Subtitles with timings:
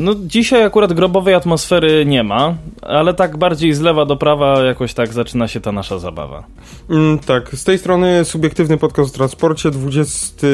[0.00, 4.94] No dzisiaj akurat grobowej atmosfery nie ma, ale tak bardziej z lewa do prawa jakoś
[4.94, 6.44] tak zaczyna się ta nasza zabawa.
[6.90, 10.46] Mm, tak, z tej strony subiektywny podcast o transporcie, 20,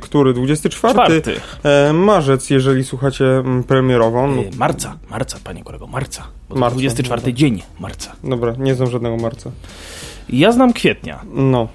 [0.00, 0.34] który?
[0.34, 1.22] 24 Czwarty.
[1.62, 4.26] E, marzec, jeżeli słuchacie mm, premierową.
[4.36, 6.22] No, Y, Marca, marca, panie kolego, marca.
[6.48, 7.32] Bo Marca, 24 dobra.
[7.32, 8.12] dzień marca.
[8.24, 9.50] dobra, nie znam żadnego marca.
[10.28, 11.20] Ja znam kwietnia.
[11.34, 11.68] No.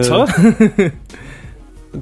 [0.00, 0.24] E, Co?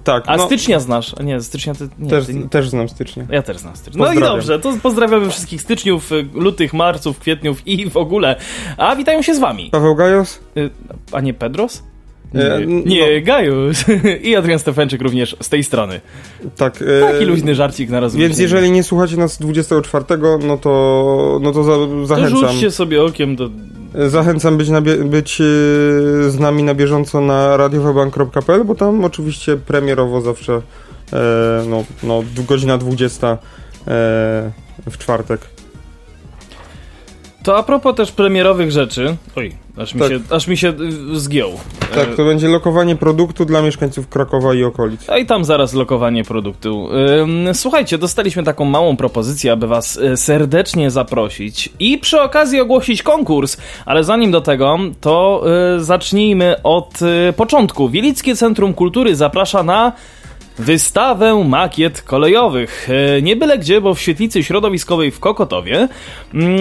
[0.04, 1.14] Tak, A no, stycznia znasz?
[1.20, 1.88] A nie, stycznia ty...
[1.98, 2.48] Nie, też, ty...
[2.50, 3.24] też znam stycznia.
[3.30, 4.04] Ja też znam stycznia.
[4.04, 8.36] No i dobrze, to pozdrawiamy wszystkich styczniów, y, lutych, marców, kwietniów i w ogóle.
[8.76, 9.68] A witają się z wami.
[9.70, 10.40] Paweł Gajos?
[10.56, 10.70] Y,
[11.12, 11.82] A nie Pedros?
[12.34, 12.82] E, Nie, no.
[12.86, 13.84] nie Gajus.
[14.22, 16.00] I Adrian Stefanczyk również z tej strony.
[16.56, 16.82] Tak.
[16.82, 18.28] e, Taki luźny żarcik na rozluźnienie.
[18.28, 20.04] Więc jeżeli nie słuchacie nas 24,
[20.46, 22.38] no to, no to za, To zachęcam.
[22.50, 23.50] rzućcie sobie okiem do...
[23.94, 25.44] Zachęcam być, na być e,
[26.30, 30.62] z nami na bieżąco na radiowabank.pl, bo tam oczywiście premierowo zawsze
[31.12, 33.38] e, no, no, godzina 20 e,
[34.90, 35.40] w czwartek.
[37.42, 39.16] To a propos też premierowych rzeczy...
[39.36, 40.10] Oj, aż mi Tak.
[40.10, 40.68] się, aż mi się
[41.14, 41.52] y, zgiął.
[41.94, 45.08] Tak, to będzie lokowanie produktu dla mieszkańców Krakowa i okolic.
[45.10, 46.88] A i tam zaraz lokowanie produktu.
[47.52, 53.56] Słuchajcie, dostaliśmy taką małą propozycję, aby Was y, serdecznie zaprosić i przy okazji ogłosić konkurs.
[53.86, 55.44] Ale zanim do tego, to
[55.76, 56.98] y, zacznijmy od
[57.36, 57.88] początku.
[57.88, 59.92] Wielickie Centrum Kultury zaprasza na.
[60.58, 62.88] Wystawę makiet kolejowych.
[63.18, 65.88] E, Nie byle gdzie, bo w świetlicy środowiskowej w Kokotowie.
[66.34, 66.52] Mm,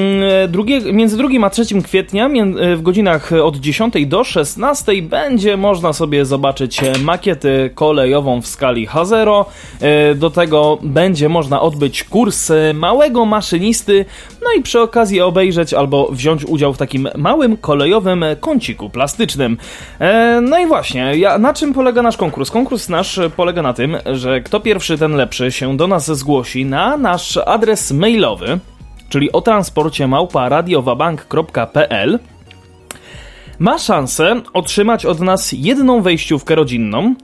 [0.48, 5.94] Drugie, między 2 a 3 kwietnia e, w godzinach od 10 do 16 będzie można
[5.94, 9.46] sobie zobaczyć e, makietę kolejową w skali H0.
[9.82, 14.06] E, Do tego będzie można odbyć kurs e, małego maszynisty,
[14.44, 19.58] no i przy okazji obejrzeć albo wziąć udział w takim małym kolejowym e, kąciku plastycznym.
[20.00, 22.52] E, No i właśnie, na czym polega nasz konkurs?
[22.52, 23.81] Konkurs nasz e, polega na tym,
[24.14, 28.60] że kto pierwszy, ten lepszy się do nas zgłosi na nasz adres mailowy,
[29.10, 32.20] czyli o transporcie małpa radiowabank.pl
[33.60, 37.16] ma szansę otrzymać od nas jedną wejściówkę rodzinną.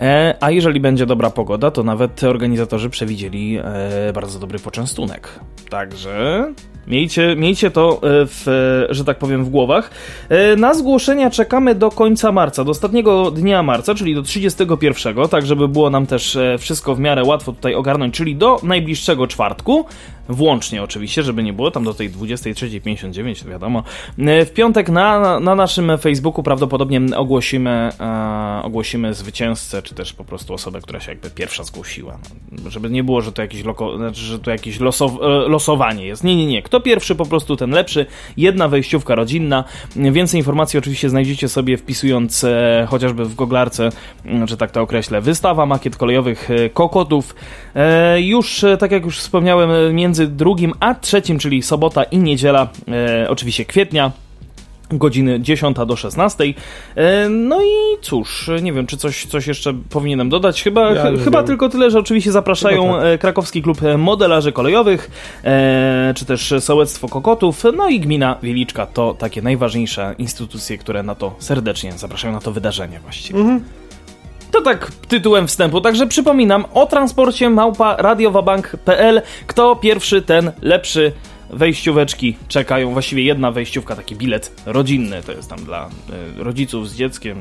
[0.00, 5.40] E, a jeżeli będzie dobra pogoda, to nawet organizatorzy przewidzieli e, bardzo dobry poczęstunek.
[5.70, 6.46] Także
[6.86, 8.48] miejcie, miejcie to, e, w,
[8.90, 9.90] e, że tak powiem, w głowach.
[10.28, 15.46] E, na zgłoszenia czekamy do końca marca, do ostatniego dnia marca, czyli do 31, tak
[15.46, 19.84] żeby było nam też wszystko w miarę łatwo tutaj ogarnąć, czyli do najbliższego czwartku.
[20.28, 23.82] Włącznie oczywiście, żeby nie było tam do tej 23.59, to wiadomo.
[24.18, 30.24] E, W piątek na, na naszym Facebooku prawdopodobnie ogłosimy, e, ogłosimy zwycięzcę, czy też po
[30.24, 32.18] prostu osobę, która się jakby pierwsza zgłosiła.
[32.64, 36.06] No, żeby nie było, że to jakieś, loko, znaczy, że to jakieś losow, e, losowanie
[36.06, 36.24] jest.
[36.24, 36.62] Nie, nie, nie.
[36.62, 38.06] Kto pierwszy, po prostu ten lepszy.
[38.36, 39.64] Jedna wejściówka rodzinna.
[39.96, 43.88] Więcej informacji oczywiście znajdziecie sobie wpisując e, chociażby w goglarce,
[44.24, 47.34] m, że tak to określę, wystawa makiet kolejowych e, kokotów.
[47.74, 52.68] E, już, tak jak już wspomniałem, e, między drugim a trzecim, czyli sobota i niedziela,
[53.22, 54.12] e, oczywiście kwietnia,
[54.90, 56.44] godziny 10 do 16.
[56.96, 57.66] E, No i
[58.02, 60.62] cóż, nie wiem, czy coś, coś jeszcze powinienem dodać.
[60.62, 61.46] Chyba, Ja ch- chyba wiem.
[61.46, 63.04] tylko tyle, że oczywiście zapraszają tak.
[63.04, 65.10] e, krakowski klub modelarzy kolejowych,
[65.44, 68.86] e, czy też sołectwo Kokotów, no i gmina Wieliczka.
[68.86, 73.38] To takie najważniejsze instytucje, które na to serdecznie zapraszają na to wydarzenie właściwie.
[73.40, 73.60] Mhm.
[74.52, 79.22] To tak tytułem wstępu, także przypominam o transporcie małpa radiowabank.pl.
[79.46, 81.12] Kto pierwszy, ten lepszy.
[81.52, 85.88] Wejścióweczki czekają, właściwie jedna wejściówka, taki bilet rodzinny, to jest tam dla
[86.40, 87.38] y, rodziców z dzieckiem.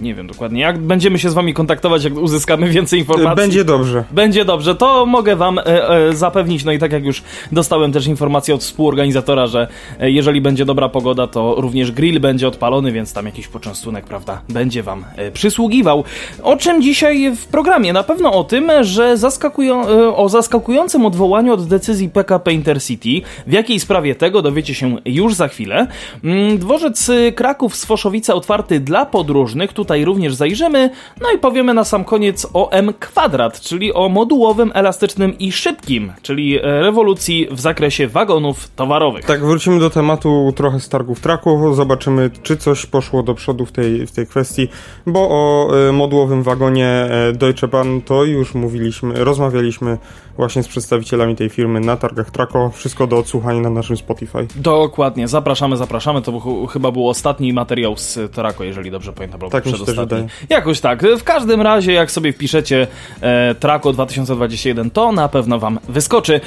[0.00, 0.78] Nie wiem dokładnie jak.
[0.78, 3.36] Będziemy się z wami kontaktować, jak uzyskamy więcej informacji.
[3.36, 4.04] Będzie dobrze.
[4.10, 7.22] Będzie dobrze, to mogę wam e, e, zapewnić, no i tak jak już
[7.52, 9.68] dostałem też informację od współorganizatora, że
[10.00, 14.42] e, jeżeli będzie dobra pogoda, to również grill będzie odpalony, więc tam jakiś poczęstunek, prawda,
[14.48, 16.04] będzie wam e, przysługiwał.
[16.42, 17.92] O czym dzisiaj w programie?
[17.92, 23.20] Na pewno o tym, że zaskakują, e, o zaskakującym odwołaniu od decyzji PKP Intercity.
[23.46, 25.86] W jakiej sprawie tego dowiecie się już za chwilę.
[26.24, 30.90] Mm, Dworzec y, Kraków Swoszowice otwarty dla podróżnych, tutaj również zajrzymy.
[31.20, 36.12] No i powiemy na sam koniec o M kwadrat, czyli o modułowym, elastycznym i szybkim,
[36.22, 39.24] czyli e, rewolucji w zakresie wagonów towarowych.
[39.24, 41.74] Tak, wrócimy do tematu trochę z targów traku.
[41.74, 44.68] Zobaczymy, czy coś poszło do przodu w tej, w tej kwestii,
[45.06, 49.98] bo o e, modułowym wagonie e, Deutsche Bahn to już mówiliśmy, rozmawialiśmy
[50.36, 52.70] właśnie z przedstawicielami tej firmy na targach Trako.
[52.70, 54.46] Wszystko do odsłuchania na naszym Spotify.
[54.56, 56.22] Dokładnie, zapraszamy, zapraszamy.
[56.22, 59.40] To był, chyba był ostatni materiał z Trako, jeżeli dobrze pamiętam.
[59.40, 60.26] Albo Tak przedostatni.
[60.48, 61.02] Jakoś tak.
[61.18, 62.86] W każdym razie, jak sobie wpiszecie
[63.20, 66.40] e, Trako 2021, to na pewno wam wyskoczy.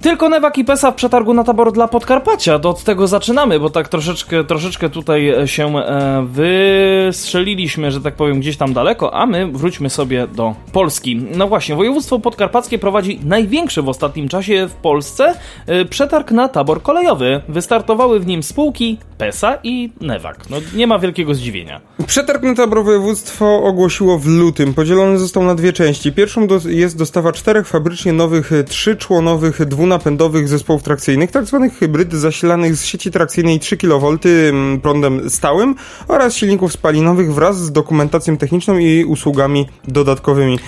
[0.00, 2.54] Tylko Newak i Pesa w przetargu na tabor dla Podkarpacia.
[2.54, 8.56] Od tego zaczynamy, bo tak troszeczkę, troszeczkę tutaj się e, wystrzeliliśmy, że tak powiem, gdzieś
[8.56, 11.16] tam daleko, a my wróćmy sobie do Polski.
[11.36, 15.34] No właśnie, województwo podkarpackie prowadzi największy w ostatnim czasie w Polsce
[15.66, 17.42] e, przetarg na tabor kolejowy.
[17.48, 20.50] Wystartowały w nim spółki Pesa i Newak.
[20.50, 21.80] No nie ma wielkiego zdziwienia.
[22.06, 24.74] Przetarg na tabor województwo ogłosiło w lutym.
[24.74, 26.12] Podzielony został na dwie części.
[26.12, 32.12] Pierwszą do, jest dostawa czterech fabrycznie nowych, e, trzyczłonowych, dwunapędowych zespołów trakcyjnych, tak zwanych hybryd
[32.12, 35.74] zasilanych z sieci trakcyjnej 3 kV mm, prądem stałym
[36.08, 40.58] oraz silników spalinowych wraz z dokumentacją techniczną i usługami dodatkowymi.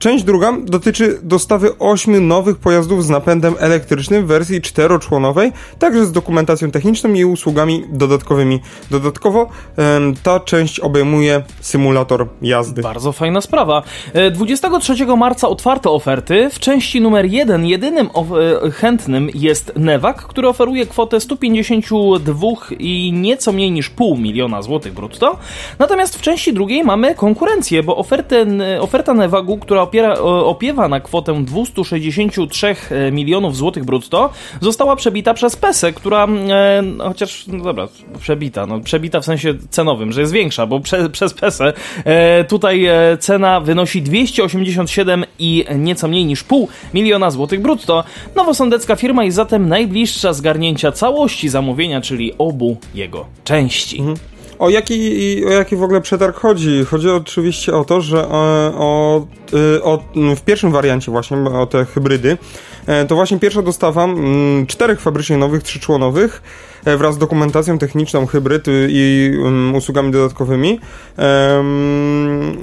[0.00, 6.12] Część druga dotyczy dostawy ośmiu nowych pojazdów z napędem elektrycznym w wersji czteroczłonowej, także z
[6.12, 8.60] dokumentacją techniczną i usługami dodatkowymi.
[8.90, 9.48] Dodatkowo
[10.22, 12.82] ta część obejmuje symulator jazdy.
[12.82, 13.82] Bardzo fajna sprawa.
[14.12, 16.50] E, 23 marca otwarte oferty.
[16.50, 18.08] W części numer 1 jedynym
[18.64, 22.48] e, chętnym jest Newak, który oferuje kwotę 152
[22.78, 25.38] i nieco mniej niż pół miliona złotych brutto.
[25.78, 28.46] Natomiast w części drugiej mamy konkurencję, bo ofertę,
[28.80, 32.76] oferta Newagu, która opiera, opiewa na kwotę 263
[33.12, 37.88] milionów złotych brutto, została przebita przez PESę, która e, no, chociaż, no dobra,
[38.20, 41.72] przebita, no przebita w sensie cenowym, że jest większa, bo prze, przez PESę
[42.04, 48.04] e, tutaj e, cena wynosi 287 i nieco mniej niż pół miliona złotych brutto.
[48.36, 54.02] Nowosądecka firma jest zatem najbliższa zgarnięcia całości zamówienia, czyli obu jego części.
[54.60, 56.84] O jaki, o jaki w ogóle przetarg chodzi?
[56.84, 58.26] Chodzi oczywiście o to, że e,
[58.76, 59.26] o,
[59.76, 59.98] y, o,
[60.36, 62.38] w pierwszym wariancie właśnie, o te hybrydy,
[62.86, 64.08] e, to właśnie pierwsza dostawa
[64.66, 66.42] czterech fabrycznie nowych, trzyczłonowych
[66.84, 69.32] e, wraz z dokumentacją techniczną hybryd i
[69.74, 70.80] usługami dodatkowymi.
[71.16, 72.56] Em,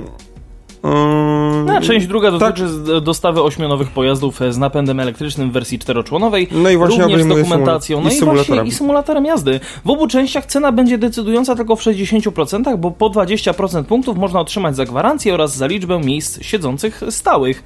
[0.83, 2.39] em, No, część druga tak.
[2.39, 6.47] dotyczy z- dostawy ośmiu nowych pojazdów z napędem elektrycznym w wersji czteroczłonowej.
[6.51, 9.59] No i właśnie również z dokumentacją, no i właśnie i symulatorem jazdy.
[9.85, 14.75] W obu częściach cena będzie decydująca tylko w 60%, bo po 20% punktów można otrzymać
[14.75, 17.63] za gwarancję oraz za liczbę miejsc siedzących stałych.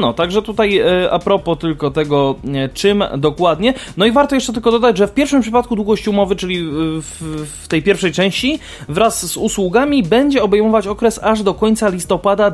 [0.00, 3.74] No, także tutaj e, a propos tylko tego, e, czym dokładnie.
[3.96, 6.62] No i warto jeszcze tylko dodać, że w pierwszym przypadku długość umowy, czyli e,
[7.00, 12.50] w, w tej pierwszej części, wraz z usługami będzie obejmować okres aż do końca listopada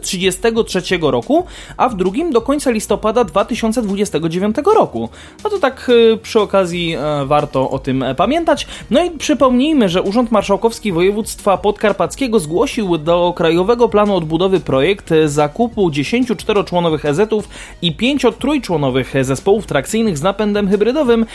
[0.00, 1.44] 2033 roku,
[1.76, 5.08] a w drugim do końca listopada 2029 roku.
[5.44, 8.66] No to tak e, przy okazji e, warto o tym e, pamiętać.
[8.90, 15.28] No i przypomnijmy, że Urząd Marszałkowski Województwa Podkarpackiego zgłosił do Krajowego Planu Odbudowy projekt e,
[15.28, 17.48] zakupu 10 czteroczłonowych EZ-ów
[17.82, 21.26] i 5 trójczłonowych zespołów trakcyjnych z napędem hybrydowym.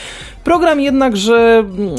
[0.44, 1.96] Program jednakże mm,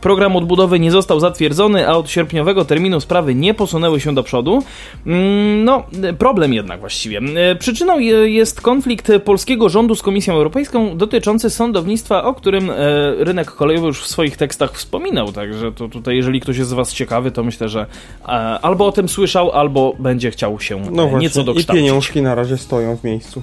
[0.00, 4.62] Program odbudowy nie został zatwierdzony, a od sierpniowego terminu sprawy nie posunęły się do przodu.
[5.06, 5.82] Mm, No,
[6.18, 7.20] problem jednak właściwie.
[7.50, 12.74] E, Przyczyną je- jest konflikt polskiego rządu z Komisją Europejską dotyczący sądownictwa, o którym e,
[13.18, 15.32] rynek kolejowy już w swoich tekstach wspominał.
[15.32, 17.86] Także to tutaj, jeżeli ktoś jest z Was ciekawy, to myślę, że
[18.22, 18.26] e,
[18.62, 21.82] albo o tym słyszał, albo będzie chciał się No właśnie, nieco i dokształcić.
[21.84, 23.42] pieniążki na razie stoją w miejscu.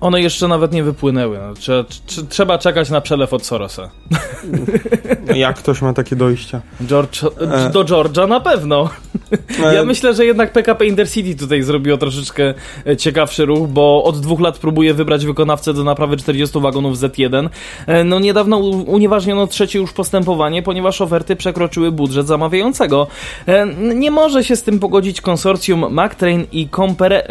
[0.00, 1.38] One jeszcze nawet nie wypłynęły.
[1.38, 3.90] No, trze- trze- trzeba czekać na przelew od Sorosa.
[5.34, 6.60] Jak ktoś ma takie dojścia?
[6.86, 7.70] George, E.
[7.70, 8.88] Do Georgia na pewno.
[9.64, 12.54] E, Ja myślę, że jednak PKP Intercity tutaj zrobiło troszeczkę
[12.86, 17.48] e, ciekawszy ruch, bo od dwóch lat próbuje wybrać wykonawcę do naprawy 40 wagonów Z1.
[17.86, 23.06] E, No niedawno unieważniono trzecie już postępowanie, ponieważ oferty przekroczyły budżet zamawiającego.
[23.94, 27.26] Nie może się z tym pogodzić konsorcjum MacTrain i Compre,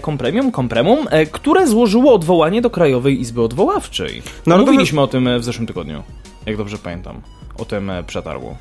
[0.00, 4.22] Compremium, Compremum, e, które złożyło odwołanie do Krajowej Izby Odwoławczej.
[4.46, 6.02] Narodowy- Mówiliśmy o tym e, w zeszłym tygodniu,
[6.46, 7.20] jak dobrze pamiętam,
[7.58, 8.56] o tym e, przetargu.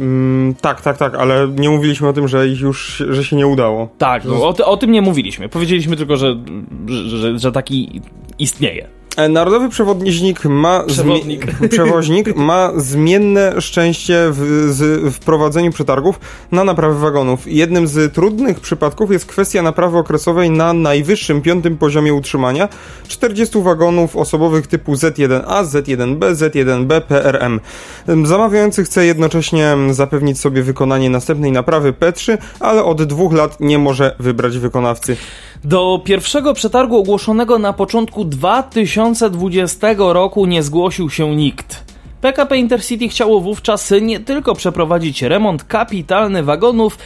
[0.00, 3.88] Mm, tak, tak, tak, ale nie mówiliśmy o tym, że już, że się nie udało.
[3.98, 5.48] Tak, no, o, o tym nie mówiliśmy.
[5.48, 6.36] Powiedzieliśmy tylko, że,
[6.86, 8.00] że, że, że taki
[8.38, 8.88] istnieje.
[9.16, 11.46] E, Narodowy przewodnik ma Przewodnik.
[11.70, 16.20] Przewoźnik ma zmienne szczęście w, z, w prowadzeniu przetargów
[16.52, 17.46] na naprawę wagonów.
[17.46, 22.68] Jednym z trudnych przypadków jest kwestia naprawy okresowej na najwyższym piątym poziomie utrzymania
[23.08, 27.60] 40 wagonów osobowych typu Z1A, Z1B, Z1B, PRM.
[28.24, 34.16] Zamawiający chce jednocześnie zapewnić sobie wykonanie następnej naprawy P3, ale od dwóch lat nie może
[34.18, 35.16] wybrać wykonawcy.
[35.64, 41.84] Do pierwszego przetargu ogłoszonego na początku 2020 roku nie zgłosił się nikt.
[42.20, 46.98] PKP Intercity chciało wówczas nie tylko przeprowadzić remont kapitalny wagonów,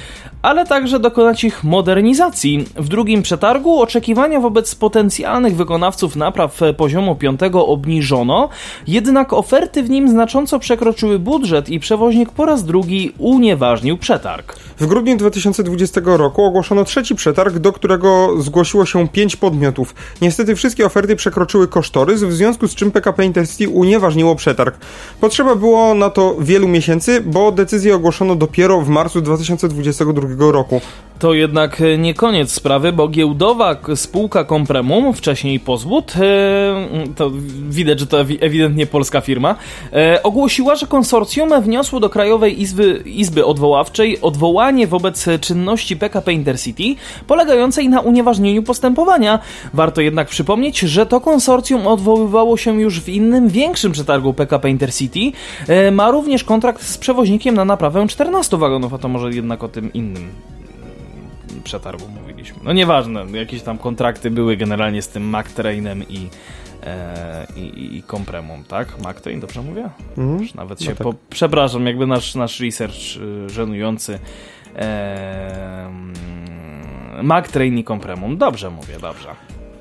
[0.42, 2.64] ale także dokonać ich modernizacji.
[2.76, 8.48] W drugim przetargu oczekiwania wobec potencjalnych wykonawców napraw poziomu 5 obniżono,
[8.86, 14.56] jednak oferty w nim znacząco przekroczyły budżet i przewoźnik po raz drugi unieważnił przetarg.
[14.78, 19.94] W grudniu 2020 roku ogłoszono trzeci przetarg, do którego zgłosiło się pięć podmiotów.
[20.22, 24.78] Niestety wszystkie oferty przekroczyły kosztorys, w związku z czym PKP Intercity unieważniło przetarg.
[25.20, 30.80] Potrzeba było na to wielu miesięcy, bo decyzję ogłoszono dopiero w marcu 2022 roku.
[31.20, 36.24] To jednak nie koniec sprawy, bo giełdowa spółka Compremum, wcześniej Pozwód, e,
[37.16, 37.30] to
[37.68, 39.54] widać, że to ewidentnie polska firma,
[39.92, 46.82] e, ogłosiła, że konsorcjum wniosło do Krajowej Izby, Izby Odwoławczej odwołanie wobec czynności PKP Intercity
[47.26, 49.38] polegającej na unieważnieniu postępowania.
[49.74, 55.20] Warto jednak przypomnieć, że to konsorcjum odwoływało się już w innym, większym przetargu PKP Intercity.
[55.68, 59.68] E, ma również kontrakt z przewoźnikiem na naprawę 14 wagonów, a to może jednak o
[59.68, 60.30] tym innym
[61.60, 62.58] przetargu mówiliśmy.
[62.64, 66.28] No nieważne, jakieś tam kontrakty były generalnie z tym MacTrainem i,
[66.82, 69.00] e, i, i Compremum, tak?
[69.02, 69.88] MacTrain, dobrze mówię?
[70.18, 71.02] Mm, Już nawet no się tak.
[71.02, 74.18] po, przepraszam, jakby nasz, nasz research y, żenujący.
[74.76, 75.90] E,
[77.22, 78.38] MacTrain i Compremum.
[78.38, 79.28] Dobrze mówię, dobrze.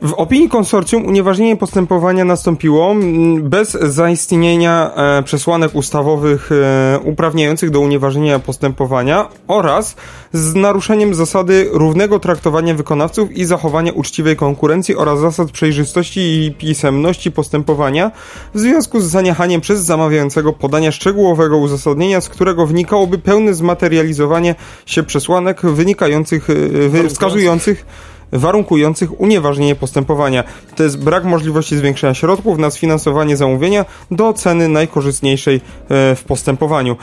[0.01, 7.79] W opinii konsorcjum unieważnienie postępowania nastąpiło mm, bez zaistnienia e, przesłanek ustawowych e, uprawniających do
[7.79, 9.95] unieważnienia postępowania oraz
[10.33, 17.31] z naruszeniem zasady równego traktowania wykonawców i zachowania uczciwej konkurencji oraz zasad przejrzystości i pisemności
[17.31, 18.11] postępowania
[18.53, 25.03] w związku z zaniechaniem przez zamawiającego podania szczegółowego uzasadnienia, z którego wnikałoby pełne zmaterializowanie się
[25.03, 26.47] przesłanek wynikających,
[27.05, 27.85] e, wskazujących
[28.31, 30.43] warunkujących unieważnienie postępowania.
[30.75, 35.55] To jest brak możliwości zwiększenia środków na sfinansowanie zamówienia do ceny najkorzystniejszej
[35.89, 36.97] e, w postępowaniu.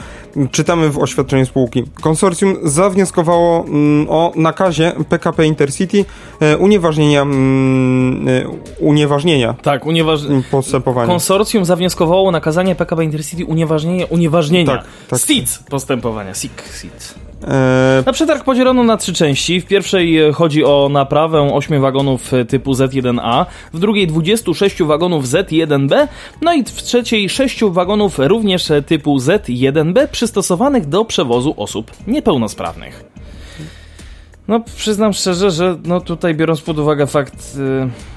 [0.51, 1.83] Czytamy w oświadczeniu spółki.
[2.01, 6.05] Konsorcjum zawnioskowało mm, o nakazie PKP Intercity
[6.39, 8.47] e, unieważnienia mm, e,
[8.79, 10.21] unieważnienia tak, unieważ...
[10.51, 11.07] postępowania.
[11.07, 15.19] Konsorcjum zawnioskowało nakazanie PKP Intercity unieważnienia unieważnienia tak, tak.
[15.19, 16.33] SIC postępowania.
[16.33, 17.26] SIC, SIC.
[17.43, 19.61] E, na przetarg podzielono na trzy części.
[19.61, 25.25] W pierwszej e, chodzi o naprawę 8 wagonów e, typu Z1A, w drugiej 26 wagonów
[25.25, 26.07] Z1B,
[26.41, 33.03] no i w trzeciej 6 wagonów również typu Z1B przystosowanych do przewozu osób niepełnosprawnych.
[34.47, 37.57] No, przyznam szczerze, że no tutaj biorąc pod uwagę fakt.
[37.57, 38.16] Yy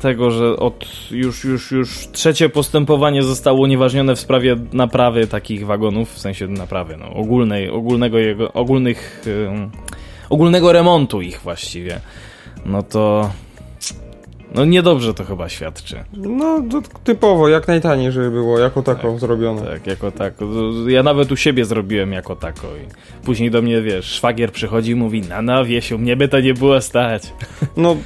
[0.00, 6.12] tego, że od już, już, już trzecie postępowanie zostało unieważnione w sprawie naprawy takich wagonów,
[6.12, 9.24] w sensie naprawy, no, ogólnej, ogólnego jego, ogólnych,
[10.30, 12.00] ogólnego remontu ich właściwie,
[12.66, 13.30] no to
[14.54, 16.04] no niedobrze to chyba świadczy.
[16.12, 16.62] No
[17.04, 19.62] typowo, jak najtaniej, żeby było jako tako tak, zrobione.
[19.62, 20.44] Tak, jako tako.
[20.88, 24.94] Ja nawet u siebie zrobiłem jako tako i później do mnie, wiesz, szwagier przychodzi i
[24.94, 27.22] mówi, na no wiesiu, mnie by to nie było stać.
[27.76, 27.96] No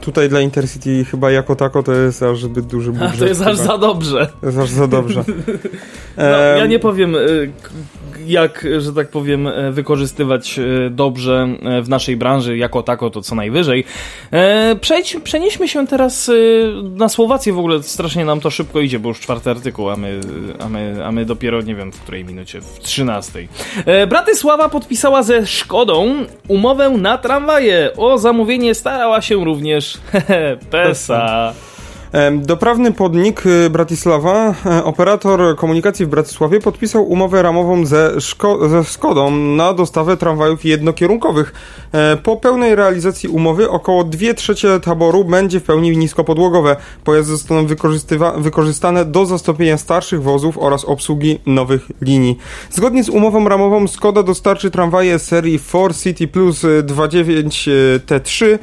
[0.00, 3.14] tutaj dla Intercity chyba jako tako to jest aż zbyt duży budżet.
[3.14, 3.50] A to jest chyba.
[3.50, 4.28] aż za dobrze.
[4.40, 5.24] To jest aż za dobrze.
[6.16, 7.52] no, ja nie powiem y,
[8.26, 13.22] jak, że tak powiem, e, wykorzystywać e, dobrze e, w naszej branży jako tako, to
[13.22, 13.84] co najwyżej.
[14.80, 16.30] Przejdź, przenieśmy się teraz
[16.82, 20.20] na Słowację, w ogóle strasznie nam to szybko idzie, bo już czwarty artykuł, a my,
[20.60, 23.48] a my, a my dopiero nie wiem w której minucie, w trzynastej.
[24.08, 26.14] Bratysława podpisała ze Szkodą
[26.48, 27.90] umowę na tramwaje.
[27.96, 29.98] O zamówienie starała się również
[30.70, 31.54] PESA.
[32.32, 38.84] Doprawny podnik y, Bratisława, e, operator komunikacji w Bratysławie, podpisał umowę ramową ze, Szko ze
[38.84, 41.52] Skodą na dostawę tramwajów jednokierunkowych.
[41.92, 46.76] E, po pełnej realizacji umowy około 2 trzecie taboru będzie w pełni niskopodłogowe.
[47.04, 47.66] Pojazdy zostaną
[48.36, 52.38] wykorzystane do zastąpienia starszych wozów oraz obsługi nowych linii.
[52.70, 57.68] Zgodnie z umową ramową Skoda dostarczy tramwaje serii 4 City Plus 29
[58.06, 58.58] T3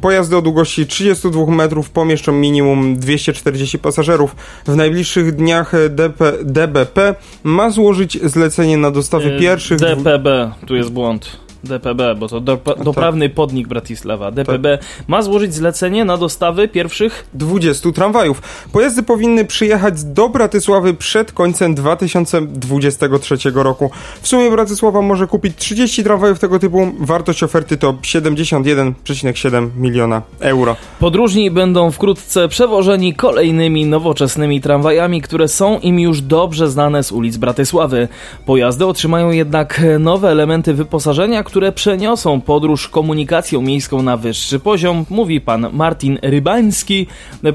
[0.00, 4.36] Pojazdy o długości 32 metrów pomieszczą minimum 240 pasażerów.
[4.66, 9.78] W najbliższych dniach DP, DBP ma złożyć zlecenie na dostawy yy, pierwszych...
[9.78, 11.49] DPB, tu jest błąd.
[11.64, 12.82] DPB, bo to do, tak.
[12.82, 14.30] doprawny podnik Bratisława.
[14.30, 15.08] DPB tak.
[15.08, 18.42] ma złożyć zlecenie na dostawy pierwszych 20 tramwajów.
[18.72, 23.90] Pojazdy powinny przyjechać do Bratysławy przed końcem 2023 roku.
[24.22, 26.92] W sumie Bratysława może kupić 30 tramwajów tego typu.
[27.00, 30.76] Wartość oferty to 71,7 miliona euro.
[31.00, 37.36] Podróżni będą wkrótce przewożeni kolejnymi nowoczesnymi tramwajami, które są im już dobrze znane z ulic
[37.36, 38.08] Bratysławy.
[38.46, 45.40] Pojazdy otrzymają jednak nowe elementy wyposażenia, które przeniosą podróż komunikacją miejską na wyższy poziom, mówi
[45.40, 47.06] pan Martin Rybański,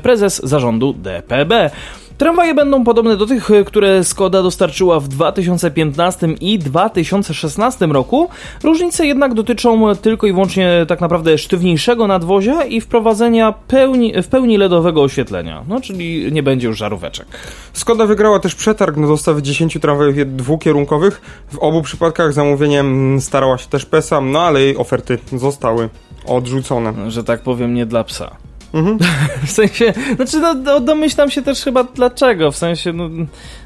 [0.01, 1.71] prezes zarządu DPB.
[2.17, 8.29] Tramwaje będą podobne do tych, które Skoda dostarczyła w 2015 i 2016 roku.
[8.63, 14.57] Różnice jednak dotyczą tylko i wyłącznie tak naprawdę sztywniejszego nadwozia i wprowadzenia pełni, w pełni
[14.57, 15.63] LEDowego oświetlenia.
[15.67, 17.27] No, czyli nie będzie już żaróweczek.
[17.73, 21.21] Skoda wygrała też przetarg na dostawę 10 tramwajów dwukierunkowych.
[21.51, 25.89] W obu przypadkach zamówieniem starała się też PESA, no ale jej oferty zostały
[26.25, 27.11] odrzucone.
[27.11, 28.35] Że tak powiem, nie dla psa.
[28.75, 28.97] Mhm.
[29.47, 33.09] w sensie, znaczy no, domyślam się też chyba dlaczego, w sensie, no,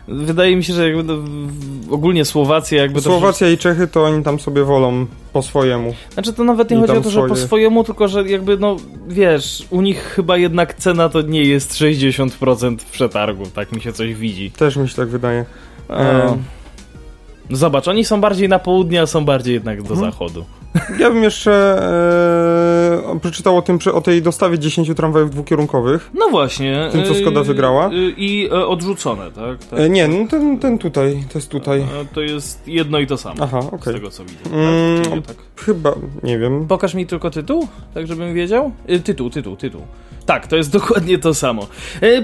[0.07, 1.13] wydaje mi się, że jakby no,
[1.91, 3.01] ogólnie Słowacja jakby...
[3.01, 5.93] Słowacja to, i Czechy to oni tam sobie wolą po swojemu.
[6.13, 8.75] Znaczy to nawet nie I chodzi o to, że po swojemu, tylko że jakby no,
[9.07, 13.93] wiesz, u nich chyba jednak cena to nie jest 60% w przetargu, tak mi się
[13.93, 14.51] coś widzi.
[14.51, 15.45] Też mi się tak wydaje.
[15.89, 16.37] E...
[17.51, 20.11] Zobacz, oni są bardziej na południe, a są bardziej jednak do hmm.
[20.11, 20.45] zachodu.
[20.99, 21.51] Ja bym jeszcze
[23.13, 26.09] e, przeczytał o, tym, o tej dostawie 10 tramwajów dwukierunkowych.
[26.13, 26.89] No właśnie.
[26.91, 27.89] Tym, co Skoda wygrała.
[28.17, 29.65] I e, odrzucone, tak?
[29.69, 29.79] tak?
[29.79, 31.85] E, nie, no ten, ten tutaj, to jest tutaj.
[32.13, 33.35] to jest jedno i to samo.
[33.43, 33.79] Aha, okej.
[33.79, 33.93] Okay.
[33.93, 34.55] Z tego, co widzę.
[34.55, 35.35] Mm, tak?
[35.35, 35.37] tak?
[35.65, 36.67] Chyba, nie wiem.
[36.67, 38.71] Pokaż mi tylko tytuł, tak żebym wiedział.
[39.03, 39.81] tytuł, tytuł, tytuł.
[40.25, 41.67] Tak, to jest dokładnie to samo.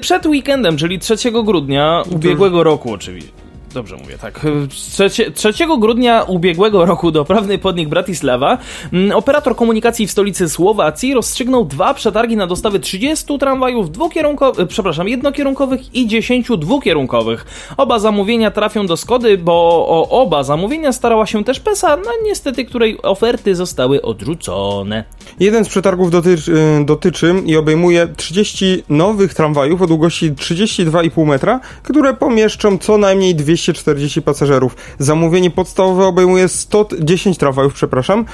[0.01, 3.44] przed weekendem, czyli 3 grudnia ubiegłego roku oczywiście
[3.75, 4.46] Dobrze mówię, tak.
[4.70, 8.58] 3, 3 grudnia ubiegłego roku do prawnej podnik Bratislava
[8.94, 14.67] mm, operator komunikacji w stolicy Słowacji rozstrzygnął dwa przetargi na dostawy 30 tramwajów dwukierunkowych, e,
[14.67, 17.46] przepraszam, jednokierunkowych i 10 dwukierunkowych.
[17.77, 22.65] Oba zamówienia trafią do Skody, bo o oba zamówienia starała się też PESA, no niestety
[22.65, 25.03] której oferty zostały odrzucone.
[25.39, 26.53] Jeden z przetargów dotyczy,
[26.86, 33.65] dotyczy i obejmuje 30 nowych tramwajów o długości 32,5 metra, które pomieszczą co najmniej 200
[33.74, 34.75] 240 pasażerów.
[35.00, 38.25] Zamówienie podstawowe obejmuje 110 tramwajów, przepraszam,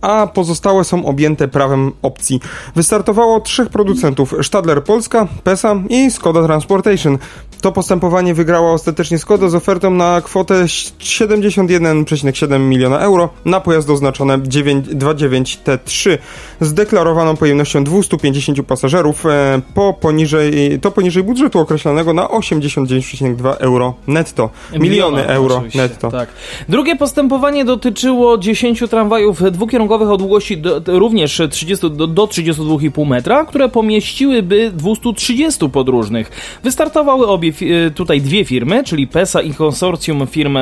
[0.00, 2.40] a pozostałe są objęte prawem opcji.
[2.76, 7.18] Wystartowało trzech producentów: Stadler Polska, PESA i Skoda Transportation.
[7.60, 14.38] To postępowanie wygrała ostatecznie Skoda z ofertą na kwotę 71,7 miliona euro na pojazdy oznaczone
[14.38, 16.18] 29 T3
[16.60, 23.94] z deklarowaną pojemnością 250 pasażerów e, po poniżej, to poniżej budżetu określonego na 89,2 euro
[24.06, 24.50] netto.
[24.72, 25.78] Miliony Miliona, euro oczywiście.
[25.78, 26.10] netto.
[26.10, 26.28] Tak.
[26.68, 33.44] Drugie postępowanie dotyczyło 10 tramwajów dwukierunkowych o długości do, również 30, do, do 32,5 metra,
[33.44, 36.58] które pomieściłyby 230 podróżnych.
[36.62, 40.60] Wystartowały obie E, tutaj dwie firmy, czyli PESA i konsorcjum firmy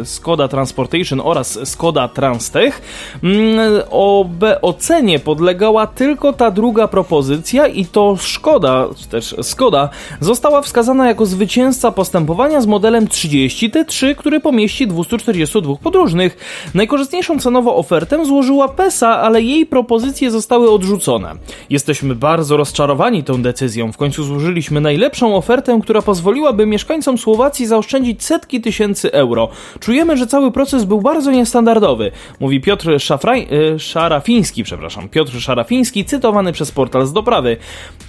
[0.00, 2.82] e, Skoda Transportation oraz Skoda Transtech.
[3.22, 9.88] Mm, OB ocenie podlegała tylko ta druga propozycja i to Szkoda, też Skoda,
[10.20, 16.36] została wskazana jako zwycięzca postępowania z modelem 30T3, który pomieści 242 podróżnych.
[16.74, 21.34] Najkorzystniejszą cenowo ofertę złożyła PESA, ale jej propozycje zostały odrzucone.
[21.70, 23.92] Jesteśmy bardzo rozczarowani tą decyzją.
[23.92, 29.48] W końcu złożyliśmy najlepszą ofertę, która pozwoliłaby mieszkańcom Słowacji zaoszczędzić setki tysięcy euro.
[29.80, 32.10] Czujemy, że cały proces był bardzo niestandardowy,
[32.40, 37.56] mówi Piotr Szafraj, y, Szarafiński, przepraszam, Piotr Szarafiński, cytowany przez portal z doprawy.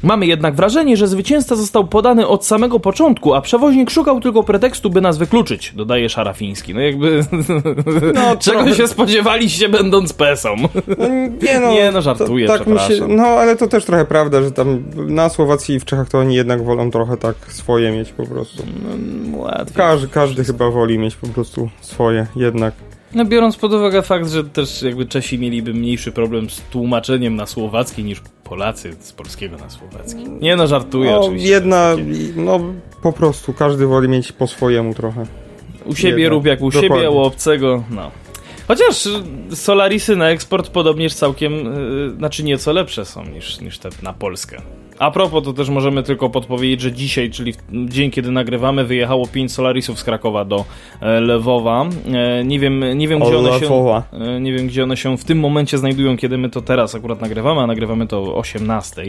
[0.03, 4.89] Mamy jednak wrażenie, że zwycięzca został podany od samego początku, a przewoźnik szukał tylko pretekstu,
[4.89, 6.73] by nas wykluczyć, dodaje Szarafiński.
[6.73, 7.25] No jakby...
[8.13, 8.75] No, czego trochę...
[8.75, 10.55] się spodziewaliście będąc pesą?
[10.97, 11.07] No,
[11.41, 12.91] nie no, nie no żartuję, to, tak.
[12.91, 16.19] Się, no ale to też trochę prawda, że tam na Słowacji i w Czechach to
[16.19, 18.63] oni jednak wolą trochę tak swoje mieć po prostu.
[19.31, 22.73] No, każdy, każdy chyba woli mieć po prostu swoje jednak.
[23.13, 27.45] No biorąc pod uwagę fakt, że też jakby Czesi mieliby mniejszy problem z tłumaczeniem na
[27.45, 30.29] słowacki niż Polacy z polskiego na słowacki.
[30.41, 31.49] Nie no, żartuję no, oczywiście.
[31.49, 31.95] Jedna,
[32.35, 32.59] no
[33.01, 35.25] po prostu każdy woli mieć po swojemu trochę.
[35.85, 36.29] U siebie Jedna.
[36.29, 36.97] rób jak u Dokładnie.
[36.97, 38.11] siebie, u obcego, no.
[38.69, 39.07] Chociaż
[39.53, 44.61] Solarisy na eksport podobnież całkiem, yy, znaczy nieco lepsze są niż, niż te na Polskę.
[44.99, 47.53] A propos, to też możemy tylko podpowiedzieć, że dzisiaj, czyli
[47.85, 50.65] dzień, kiedy nagrywamy, wyjechało 5 Solarisów z Krakowa do
[51.01, 51.85] e, Lwowa.
[52.13, 55.23] E, nie wiem, nie wiem, gdzie one się, e, nie wiem, gdzie one się w
[55.23, 59.03] tym momencie znajdują, kiedy my to teraz akurat nagrywamy, a nagrywamy to o 18.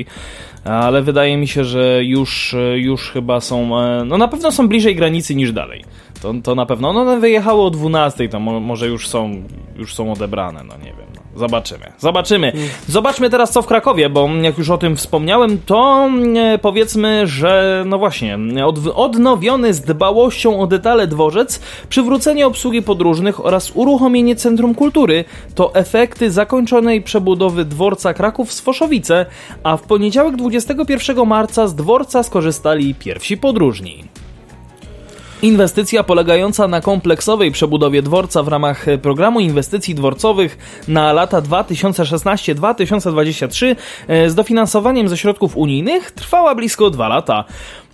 [0.64, 3.68] Ale wydaje mi się, że już, już chyba są,
[4.06, 5.84] no na pewno są bliżej granicy niż dalej.
[6.22, 6.92] To, to na pewno.
[6.92, 9.42] No, one wyjechało o 12, to mo może już są,
[9.76, 11.09] już są odebrane, no nie wiem.
[11.36, 11.92] Zobaczymy.
[11.98, 12.52] Zobaczymy.
[12.88, 17.82] Zobaczmy teraz co w Krakowie, bo jak już o tym wspomniałem, to e, powiedzmy, że
[17.86, 24.74] no właśnie, od, odnowiony z dbałością o detale dworzec, przywrócenie obsługi podróżnych oraz uruchomienie Centrum
[24.74, 29.26] Kultury to efekty zakończonej przebudowy dworca Kraków Swoszowice,
[29.62, 34.04] a w poniedziałek 21 marca z dworca skorzystali pierwsi podróżni.
[35.42, 43.76] Inwestycja polegająca na kompleksowej przebudowie dworca w ramach programu inwestycji dworcowych na lata 2016-2023
[44.08, 47.44] e, z dofinansowaniem ze środków unijnych trwała blisko dwa lata.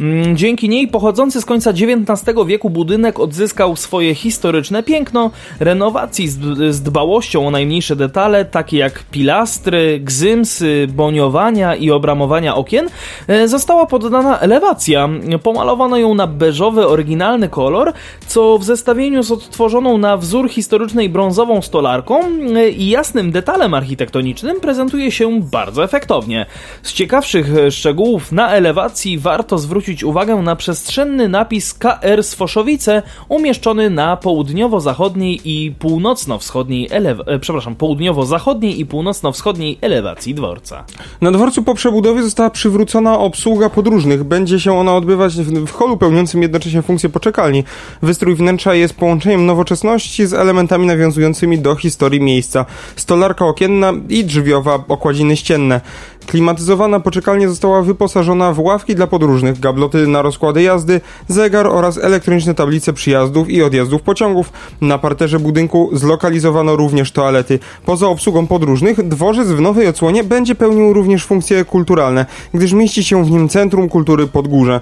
[0.00, 5.30] Mm, dzięki niej pochodzący z końca XIX wieku budynek odzyskał swoje historyczne piękno.
[5.60, 6.28] Renowacji
[6.70, 12.88] z dbałością o najmniejsze detale, takie jak pilastry, gzymsy, boniowania i obramowania okien,
[13.28, 15.08] e, została poddana elewacja.
[15.42, 17.92] Pomalowano ją na beżowy, oryginalny kolor,
[18.26, 22.20] co w zestawieniu z odtworzoną na wzór historycznej brązową stolarką
[22.56, 26.46] e, i jasnym detalem architektonicznym prezentuje się bardzo efektownie.
[26.82, 33.90] Z ciekawszych szczegółów na elewacji warto zwrócić zwrócić uwagę na przestrzenny napis KR Sfoszowice umieszczony
[33.90, 40.84] na południowo-zachodniej i północno-wschodniej elew- e, przepraszam, południowo-zachodniej i północno-wschodniej elewacji dworca.
[41.20, 44.24] Na dworcu po przebudowie została przywrócona obsługa podróżnych.
[44.24, 47.64] Będzie się ona odbywać w, w holu pełniącym jednocześnie funkcję poczekalni.
[48.02, 52.66] Wystrój wnętrza jest połączeniem nowoczesności z elementami nawiązującymi do historii miejsca.
[52.96, 55.80] Stolarka okienna i drzwiowa okładziny ścienne.
[56.26, 62.54] Klimatyzowana poczekalnia została wyposażona w ławki dla podróżnych, gabloty na rozkłady jazdy, zegar oraz elektroniczne
[62.54, 64.52] tablice przyjazdów i odjazdów pociągów.
[64.80, 67.58] Na parterze budynku zlokalizowano również toalety.
[67.84, 73.24] Poza obsługą podróżnych, dworzec w nowej odsłonie będzie pełnił również funkcje kulturalne, gdyż mieści się
[73.24, 74.80] w nim Centrum Kultury Podgórze.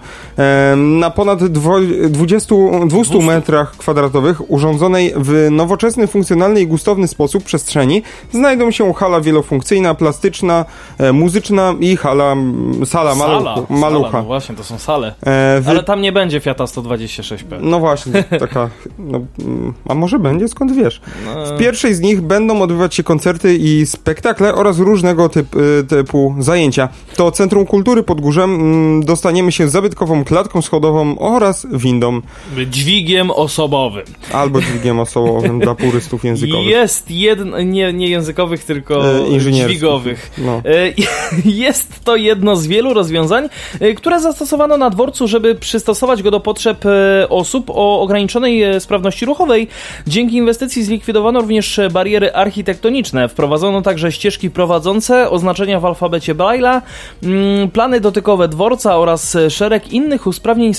[0.77, 2.55] Na ponad 20,
[2.87, 8.03] 200 metrach kwadratowych urządzonej w nowoczesny, funkcjonalny i gustowny sposób przestrzeni
[8.33, 10.65] znajdą się hala wielofunkcyjna, plastyczna,
[10.99, 12.37] e, muzyczna i hala,
[12.85, 14.11] sala, sala maluchu, malucha.
[14.11, 15.15] Sala, no właśnie, to są sale.
[15.27, 15.71] E, wy...
[15.71, 17.59] Ale tam nie będzie Fiata 126P.
[17.61, 18.71] No właśnie, taka.
[18.99, 21.01] No, mm, a może będzie, skąd wiesz?
[21.25, 21.47] No...
[21.47, 26.35] W pierwszej z nich będą odbywać się koncerty i spektakle oraz różnego typ, y, typu
[26.39, 26.89] zajęcia.
[27.17, 32.21] To Centrum Kultury pod Górzem mm, dostaniemy się zabytkową klatką schodową oraz windą.
[32.71, 34.05] Dźwigiem osobowym.
[34.33, 36.67] Albo dźwigiem osobowym dla purystów językowych.
[36.67, 40.31] Jest jedno, nie, nie językowych, tylko e, dźwigowych.
[40.39, 40.63] No.
[40.65, 40.93] E,
[41.45, 43.49] jest to jedno z wielu rozwiązań,
[43.81, 48.81] e, które zastosowano na dworcu, żeby przystosować go do potrzeb e, osób o ograniczonej e,
[48.81, 49.69] sprawności ruchowej.
[50.07, 53.29] Dzięki inwestycji zlikwidowano również bariery architektoniczne.
[53.29, 56.81] Wprowadzono także ścieżki prowadzące, oznaczenia w alfabecie Braille'a,
[57.23, 60.73] mm, plany dotykowe dworca oraz szereg innych usprawnień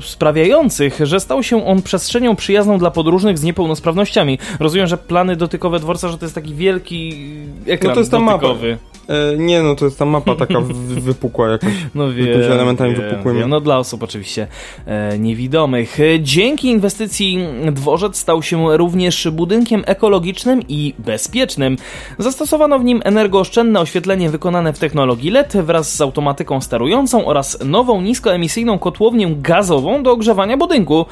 [0.00, 4.38] sprawiających, że stał się on przestrzenią przyjazną dla podróżnych z niepełnosprawnościami.
[4.60, 7.26] Rozumiem, że plany dotykowe dworca, że to jest taki wielki
[7.66, 8.70] ekran no to jest dotykowy.
[8.70, 8.91] Mapa.
[9.08, 10.60] E, nie, no to jest ta mapa taka
[11.08, 11.72] wypukła jakaś.
[11.94, 13.38] No wiem, z elementami wiem, wypukłymi.
[13.40, 13.50] Wiem.
[13.50, 14.46] No dla osób oczywiście
[14.86, 16.00] e, niewidomych.
[16.00, 17.38] E, dzięki inwestycji
[17.72, 21.76] dworzec stał się również budynkiem ekologicznym i bezpiecznym.
[22.18, 28.00] Zastosowano w nim energooszczędne oświetlenie wykonane w technologii LED wraz z automatyką sterującą oraz nową
[28.00, 31.06] niskoemisyjną kotłownię gazową do ogrzewania budynku.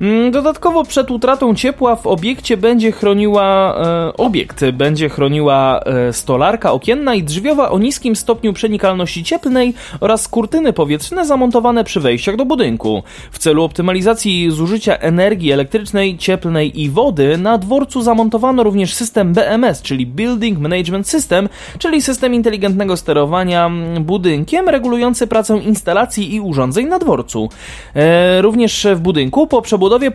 [0.00, 6.72] Mm, dodatkowo przed utratą ciepła w obiekcie będzie chroniła e, obiekt będzie chroniła e, stolarka
[6.72, 12.44] okienna i drzwiowa o niskim stopniu przenikalności cieplnej oraz kurtyny powietrzne zamontowane przy wejściach do
[12.44, 13.02] budynku.
[13.30, 19.82] W celu optymalizacji zużycia energii elektrycznej, cieplnej i wody na dworcu zamontowano również system BMS,
[19.82, 26.98] czyli Building Management System, czyli system inteligentnego sterowania budynkiem regulujący pracę instalacji i urządzeń na
[26.98, 27.48] dworcu.
[27.94, 30.10] E, również w budynku po przebudowie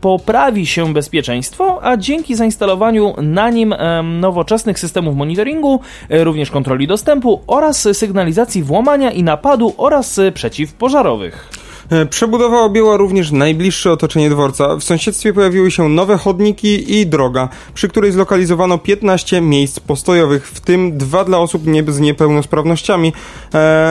[0.00, 3.74] poprawi się bezpieczeństwo, a dzięki zainstalowaniu na nim
[4.20, 11.65] nowoczesnych systemów monitoringu, e, również kontroli dostępu oraz sygnalizacji włamania i napadu oraz przeciwpożarowych.
[11.90, 14.76] E, przebudowa objęła również najbliższe otoczenie dworca.
[14.76, 20.60] W sąsiedztwie pojawiły się nowe chodniki i droga, przy której zlokalizowano 15 miejsc postojowych, w
[20.60, 23.08] tym dwa dla osób nie z niepełnosprawnościami.
[23.08, 23.12] E,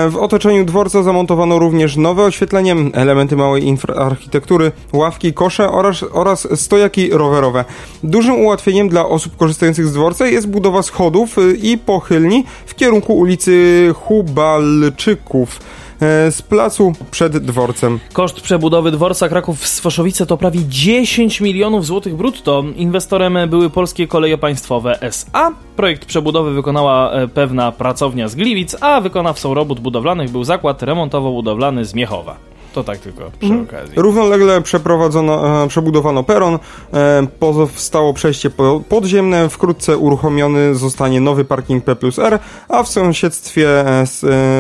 [0.10, 7.10] w otoczeniu dworca zamontowano również nowe oświetlenie, elementy małej architektury, ławki, kosze oraz, oraz stojaki
[7.10, 7.66] rowerowe.
[8.04, 13.18] Dużym ułatwieniem dla osób korzystających z dworca jest budowa schodów y, i pochylni w kierunku
[13.18, 15.60] ulicy Hubalczyków.
[16.02, 18.00] E, z placu przed dworcem.
[18.14, 22.64] Koszt przebudowy dworca Kraków-Swoszowice to prawie 10 milionów złotych brutto.
[22.76, 25.52] Inwestorem były Polskie Koleje Państwowe SA.
[25.76, 31.86] Projekt przebudowy wykonała e, pewna pracownia z Gliwic, a wykonawcą robót budowlanych był zakład remontowo-budowlany
[31.86, 32.55] z Miechowa.
[32.76, 33.64] To tak tylko przy mhm.
[33.64, 33.94] okazji.
[33.96, 36.60] Równolegle przeprowadzono, e, przebudowano peron,
[36.94, 38.50] e, powstało przejście
[38.90, 44.06] podziemne, wkrótce uruchomiony zostanie nowy parking P plus R, a w sąsiedztwie, e,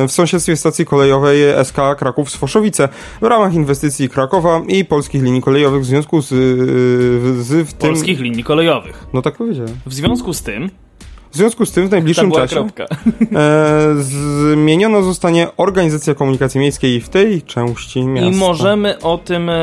[0.07, 2.89] w sąsiedztwie stacji kolejowej SK Kraków Sfoszowice
[3.21, 7.89] w ramach inwestycji Krakowa i polskich linii kolejowych w związku z, z, z tym...
[7.89, 9.07] Polskich linii kolejowych.
[9.13, 9.77] No tak powiedziałem.
[9.85, 10.69] W związku z tym
[11.35, 12.67] W związku z tym w najbliższym czasie
[13.35, 13.95] e,
[14.53, 18.29] zmieniona zostanie organizacja komunikacji miejskiej w tej części miasta.
[18.29, 19.55] I możemy o tym e,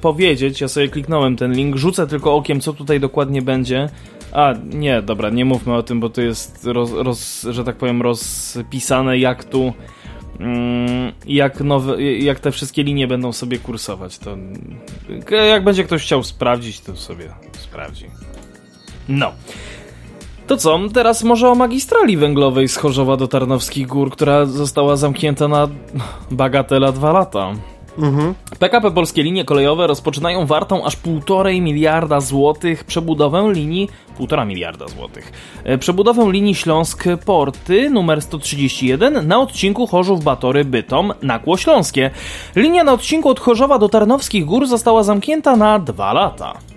[0.00, 0.60] powiedzieć.
[0.60, 3.88] Ja sobie kliknąłem ten link, rzucę tylko okiem, co tutaj dokładnie będzie.
[4.32, 8.02] A, nie, dobra, nie mówmy o tym, bo to jest, roz, roz, że tak powiem,
[8.02, 9.72] rozpisane, jak tu.
[10.40, 14.18] mm, Jak, nowe, jak te wszystkie linie będą sobie kursować.
[14.18, 14.36] To
[15.48, 18.06] jak będzie ktoś chciał sprawdzić, to sobie sprawdzi.
[19.08, 19.32] No.
[20.52, 25.48] To co, teraz może o magistrali węglowej z Chorzowa do Tarnowskich Gór, która została zamknięta
[25.48, 25.68] na
[26.30, 27.52] bagatela dwa lata.
[27.98, 28.34] Mhm.
[28.58, 33.88] PKP Polskie Linie Kolejowe rozpoczynają wartą aż 1,5 miliarda złotych przebudowę linii
[34.20, 35.32] 1,5 miliarda złotych.
[35.64, 42.10] E, Przebudowę linii Śląsk-Porty numer 131 na odcinku Chorzów-Batory-Bytom Nakło Śląskie.
[42.56, 46.71] Linia na odcinku od Chorzowa do Tarnowskich Gór została zamknięta na dwa lata.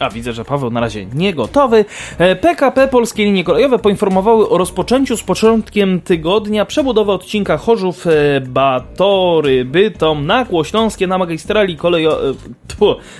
[0.00, 1.84] A widzę, że Paweł na razie nie gotowy.
[2.18, 8.10] E, PKP Polskie Linie Kolejowe poinformowały o rozpoczęciu z początkiem tygodnia przebudowy odcinka Chorzów e,
[8.40, 12.30] Batory Bytom Nakło Śląskie na magistrali kolejo...
[12.30, 12.34] e,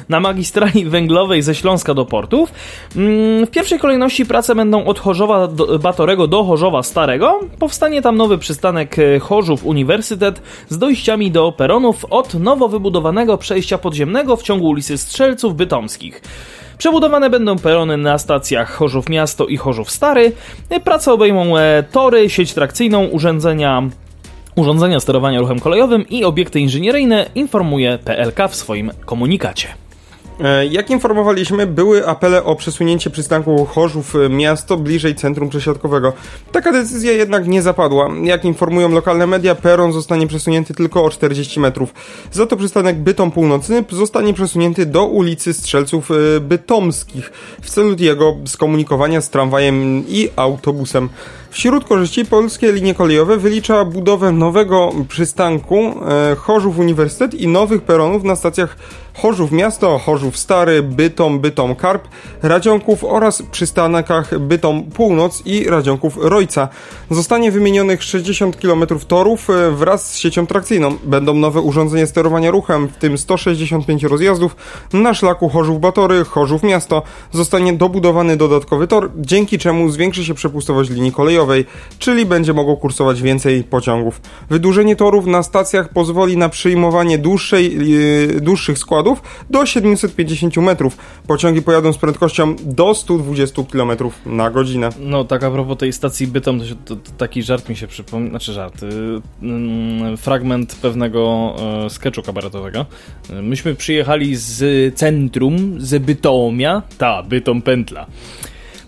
[0.08, 2.52] na magistrali węglowej ze Śląska do portów.
[2.96, 7.40] Mm, W pierwszej kolejności prace będą od Chorzowa do, Batorego do Chorzowa Starego.
[7.58, 13.78] Powstanie tam nowy przystanek e, Chorzów Uniwersytet z dojściami do peronów od nowo wybudowanego przejścia
[13.78, 16.22] podziemnego w ciągu ulicy Strzelców Bytomskich.
[16.82, 20.32] Przebudowane będą perony na stacjach Chorzów Miasto i Chorzów Stary.
[20.84, 23.82] Prace obejmą e, tory, sieć trakcyjną, urządzenia
[24.56, 29.68] urządzenia sterowania ruchem kolejowym i obiekty inżynieryjne, informuje PLK w swoim komunikacie.
[30.42, 36.12] E, Jak informowaliśmy, były apele o przesunięcie przystanku Chorzów e, miasto bliżej centrum przesiadkowego.
[36.52, 38.10] Taka decyzja jednak nie zapadła.
[38.22, 41.94] Jak informują lokalne media, peron zostanie przesunięty tylko o 40 metrów.
[42.32, 48.36] Za to przystanek Bytom Północny zostanie przesunięty do ulicy Strzelców e, Bytomskich w celu jego
[48.46, 51.08] skomunikowania z tramwajem i autobusem.
[51.52, 58.24] Wśród korzyści polskie linie kolejowe wylicza budowę nowego przystanku e, Chorzów Uniwersytet i nowych peronów
[58.24, 58.76] na stacjach
[59.14, 62.08] Chorzów Miasto, Chorzów Stary, Bytom, Bytom Karp,
[62.42, 66.68] Radzionków oraz przystankach Bytom Północ i Radzionków Rojca.
[67.10, 70.96] Zostanie wymienionych 60 km torów e, wraz z siecią trakcyjną.
[71.04, 74.56] Będą nowe urządzenia sterowania ruchem, w tym 165 rozjazdów
[74.92, 77.02] na szlaku Chorzów Batory, Chorzów Miasto.
[77.32, 81.41] Zostanie dobudowany dodatkowy tor, dzięki czemu zwiększy się przepustowość linii kolejowej,
[81.98, 84.20] czyli będzie mogło kursować więcej pociągów.
[84.50, 90.96] Wydłużenie torów na stacjach pozwoli na przyjmowanie dłuższej, yy, dłuższych składów do 750 metrów.
[91.26, 93.90] Pociągi pojadą z prędkością do 120 km
[94.26, 94.88] na godzinę.
[95.00, 98.30] No, tak a propos tej stacji Bytom, to, to, to taki żart mi się przypomina,
[98.30, 98.86] znaczy żart, y,
[99.42, 101.54] mm, fragment pewnego
[101.86, 102.86] e, sketchu kabaretowego.
[103.42, 108.06] Myśmy przyjechali z centrum, z Bytomia, ta, Bytom Pętla.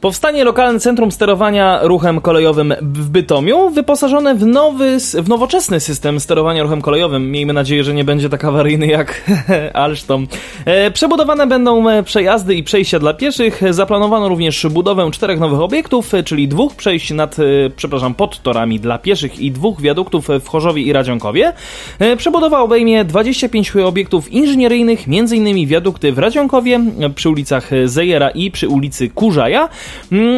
[0.05, 6.63] Powstanie lokalne centrum sterowania ruchem kolejowym w Bytomiu, wyposażone w nowy, w nowoczesny system sterowania
[6.63, 7.31] ruchem kolejowym.
[7.31, 9.31] Miejmy nadzieję, że nie będzie tak awaryjny jak
[9.73, 10.27] Alstom.
[10.65, 13.63] E, Przebudowane będą e, przejazdy i przejścia dla pieszych.
[13.71, 17.37] Zaplanowano również budowę czterech nowych obiektów, e, czyli dwóch przejść nad,
[17.77, 21.53] przepraszam, pod torami dla pieszych i dwóch wiaduktów w Chorzowie i Radzionkowie.
[21.99, 25.67] E, Przebudowa obejmie 25 obiektów inżynieryjnych, m.in.
[25.67, 29.69] wiadukty w Radzionkowie, e, przy ulicach Zejera i przy ulicy Kurzaja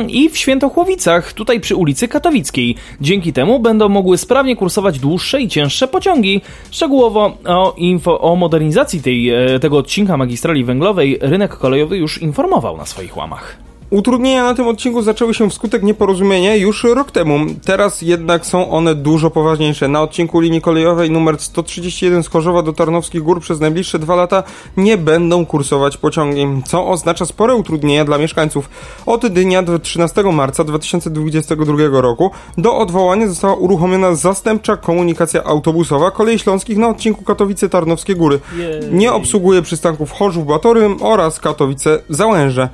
[0.09, 2.75] i w Świętochłowicach, tutaj przy ulicy Katowickiej.
[3.01, 6.41] Dzięki temu będą mogły sprawnie kursować dłuższe i cięższe pociągi.
[6.71, 12.77] Szczegółowo o, info, o modernizacji tej, e, tego odcinka magistrali węglowej rynek kolejowy już informował
[12.77, 13.67] na swoich łamach.
[13.91, 17.39] Utrudnienia na tym odcinku zaczęły się wskutek nieporozumienia już rok temu.
[17.65, 19.89] Teraz jednak są one dużo poważniejsze.
[19.89, 24.43] Na odcinku linii kolejowej numer 131 z Chorzowa do Tarnowskich Gór przez najbliższe dwa lata
[24.77, 28.71] nie będą kursować pociągi, co oznacza spore utrudnienia dla mieszkańców.
[29.07, 36.79] Od dnia 13 marca 2022 roku do odwołania została uruchomiona zastępcza komunikacja autobusowa Kolei Śląskich
[36.79, 38.41] na odcinku Katowice-Tarnowskie Góry.
[38.93, 42.69] Nie obsługuje przystanków Chorzów Batory oraz Katowice-Załęże.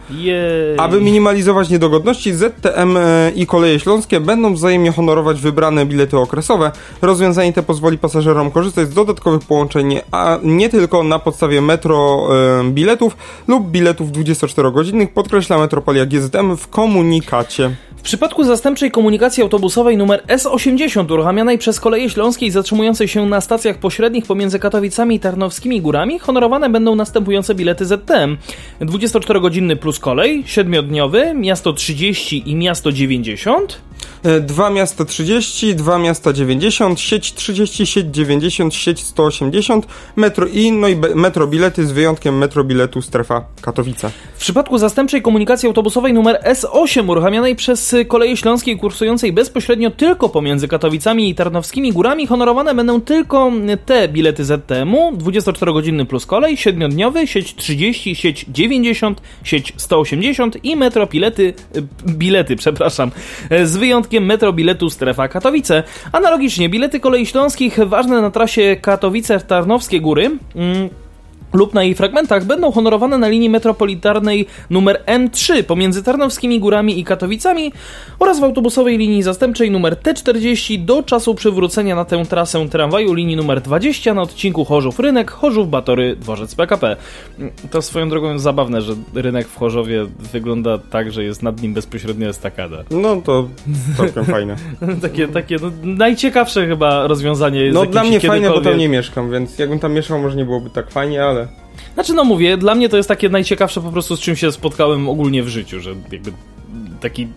[0.78, 6.72] Aby minimalizować niedogodności, ZTM e, i Koleje Śląskie będą wzajemnie honorować wybrane bilety okresowe.
[7.02, 12.28] Rozwiązanie te pozwoli pasażerom korzystać z dodatkowych połączeń, a nie tylko na podstawie metro
[12.60, 13.16] e, biletów
[13.48, 17.76] lub biletów 24-godzinnych, podkreśla Metropolia GZM w komunikacie.
[18.02, 23.40] W przypadku zastępczej komunikacji autobusowej numer S80 uruchamianej przez koleje śląskie i zatrzymującej się na
[23.40, 28.36] stacjach pośrednich pomiędzy Katowicami i Tarnowskimi Górami honorowane będą następujące bilety ZTM.
[28.80, 33.80] 24-godzinny plus kolej, 7-dniowy, miasto 30 i miasto 90.
[34.24, 39.86] E, Dwa miasta 30, dwa miasta 90, sieć 30, sieć 90, sieć 180,
[40.16, 44.10] metro i no i metro bilety z wyjątkiem metro biletu strefa Katowice.
[44.34, 50.28] W przypadku zastępczej komunikacji autobusowej numer S8 uruchamianej przez Koleje Śląskie i kursującej bezpośrednio tylko
[50.28, 53.52] pomiędzy Katowicami i Tarnowskimi Górami honorowane będą tylko
[53.86, 61.06] te bilety ZTM-u 24-godzinny plus kolej, 7-dniowy, sieć 30, sieć 90, sieć 180 i metro
[61.06, 61.54] bilety,
[62.06, 63.10] bilety, przepraszam,
[63.64, 65.82] z wyjątkiem metro biletu strefa Katowice.
[66.12, 70.88] Analogicznie bilety Kolei Śląskich ważne na trasie Katowice-Tarnowskie Góry mm,
[71.52, 77.04] lub na jej fragmentach będą honorowane na linii metropolitarnej numer M3 pomiędzy Tarnowskimi Górami i
[77.04, 77.72] Katowicami
[78.18, 83.36] oraz w autobusowej linii zastępczej numer T40 do czasu przywrócenia na tę trasę tramwaju linii
[83.36, 86.96] numer 20 na odcinku Chorzów-Rynek, Chorzów-Batory, Dworzec PKP.
[87.70, 91.74] To swoją drogą jest zabawne, że rynek w Chorzowie wygląda tak, że jest nad nim
[91.74, 92.76] bezpośrednio estakada.
[92.90, 93.48] No to
[93.96, 94.56] całkiem fajne.
[95.02, 99.30] takie takie no, najciekawsze chyba rozwiązanie jest No dla mnie fajne, bo tam nie mieszkam,
[99.30, 101.41] więc jakbym tam mieszkał, może nie byłoby tak fajnie, ale...
[101.94, 105.08] Znaczy, no mówię, dla mnie to jest takie najciekawsze po prostu, z czym się spotkałem
[105.08, 106.32] ogólnie w życiu, że jakby
[107.00, 107.28] taki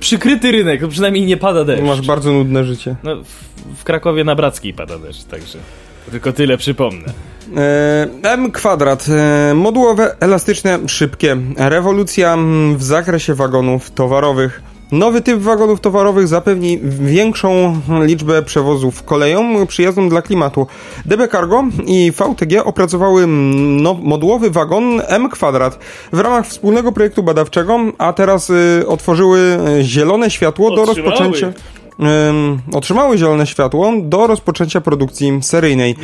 [0.00, 1.82] przykryty rynek, no przynajmniej nie pada deszcz.
[1.82, 2.96] Masz bardzo nudne życie.
[3.02, 5.58] No, w, w Krakowie na Brackiej pada deszcz, także
[6.10, 7.12] tylko tyle przypomnę.
[7.56, 9.06] E, M kwadrat.
[9.08, 11.36] E, modułowe, elastyczne, szybkie.
[11.56, 14.62] Rewolucja mm, w zakresie wagonów towarowych.
[14.92, 20.66] Nowy typ wagonów towarowych zapewni większą liczbę przewozów koleją przyjazną dla klimatu.
[21.06, 25.78] DB Cargo i VTG opracowały no, modułowy wagon M kwadrat
[26.12, 31.10] w ramach wspólnego projektu badawczego, a teraz y, otworzyły y, zielone światło do Otrzymały.
[31.10, 31.52] rozpoczęcia.
[32.00, 35.96] Ym, otrzymały zielone światło do rozpoczęcia produkcji seryjnej.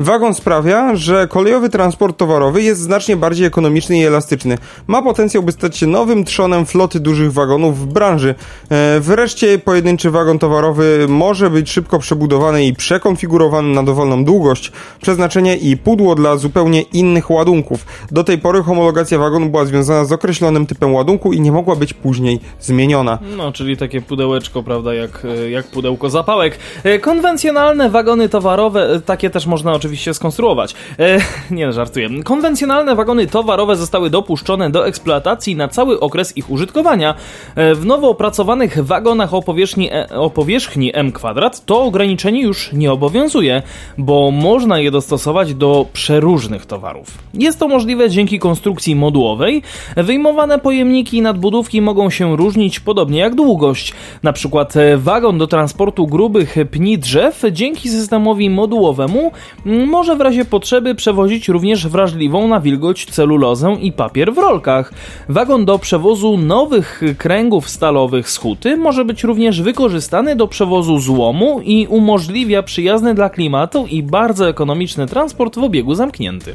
[0.00, 4.58] Wagon sprawia, że kolejowy transport towarowy jest znacznie bardziej ekonomiczny i elastyczny.
[4.86, 8.34] Ma potencjał, by stać się nowym trzonem floty dużych wagonów w branży.
[8.70, 15.56] E, wreszcie pojedynczy wagon towarowy może być szybko przebudowany i przekonfigurowany na dowolną długość, przeznaczenie
[15.56, 17.86] i pudło dla zupełnie innych ładunków.
[18.10, 21.94] Do tej pory homologacja wagonu była związana z określonym typem ładunku i nie mogła być
[21.94, 23.18] później zmieniona.
[23.36, 26.58] No, czyli takie pudełeczko, prawda, jak, e, jak pudełko zapałek.
[26.84, 30.74] E, Konwencjonalne wagony towarowe, e, takie też można oczywiście skonstruować.
[30.98, 31.18] E,
[31.54, 32.08] nie, żartuję.
[32.24, 37.14] Konwencjonalne wagony towarowe zostały dopuszczone do eksploatacji na cały okres ich użytkowania.
[37.56, 43.62] W nowo opracowanych wagonach o powierzchni, o powierzchni M kwadrat to ograniczenie już nie obowiązuje,
[43.98, 47.18] bo można je dostosować do przeróżnych towarów.
[47.34, 49.62] Jest to możliwe dzięki konstrukcji modułowej.
[49.96, 53.92] Wyjmowane pojemniki i nadbudówki mogą się różnić podobnie jak długość.
[54.22, 59.32] Na przykład e, wagon do transportu grubych pni drzew dzięki systemowi modułowemu
[59.64, 64.92] może w razie potrzeby przewozić również wrażliwą na wilgoć celulozę i papier w rolkach.
[65.28, 71.60] Wagon do przewozu nowych kręgów stalowych z huty może być również wykorzystany do przewozu złomu
[71.64, 76.54] i umożliwia przyjazny dla klimatu i bardzo ekonomiczny transport w obiegu zamkniętym.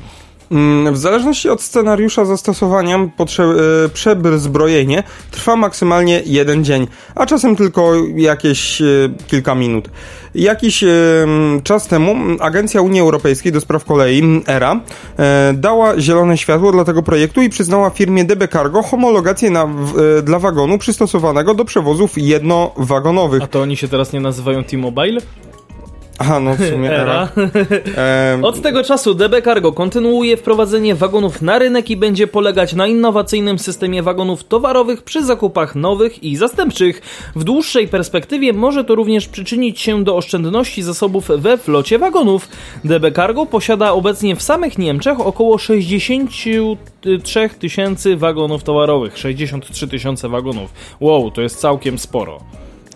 [0.51, 3.55] Mm, W zależności od scenariusza zastosowania potrze-
[3.86, 8.86] e, przebezbrojenie trwa maksymalnie jeden dzień, a czasem tylko jakieś e,
[9.27, 9.89] kilka minut.
[10.36, 10.88] Jakiś e,
[11.63, 14.79] czas temu Agencja Unii Europejskiej do spraw kolei, ERA,
[15.53, 19.67] dała zielone światło dla tego projektu i przyznała firmie DB Cargo homologację na,
[20.23, 23.43] dla wagonu przystosowanego do przewozów jednowagonowych.
[23.43, 25.21] A to oni się teraz nie nazywają T-Mobile?
[26.19, 27.30] Aha, no w sumie ERA.
[27.97, 32.88] E, Od tego czasu DB Cargo kontynuuje wprowadzenie wagonów na rynek i będzie polegać na
[32.88, 37.01] innowacyjnym systemie wagonów towarowych przy zakupach nowych i zastępczych.
[37.36, 42.49] W dłuższej perspektywie może to również przyczynić się do oszczędności zasobów we flocie wagonów.
[42.84, 49.17] DB Cargo posiada obecnie w samych Niemczech około 63 tysięcy wagonów towarowych.
[49.17, 50.73] 63 tysiące wagonów.
[50.99, 52.39] Wow, to jest całkiem sporo.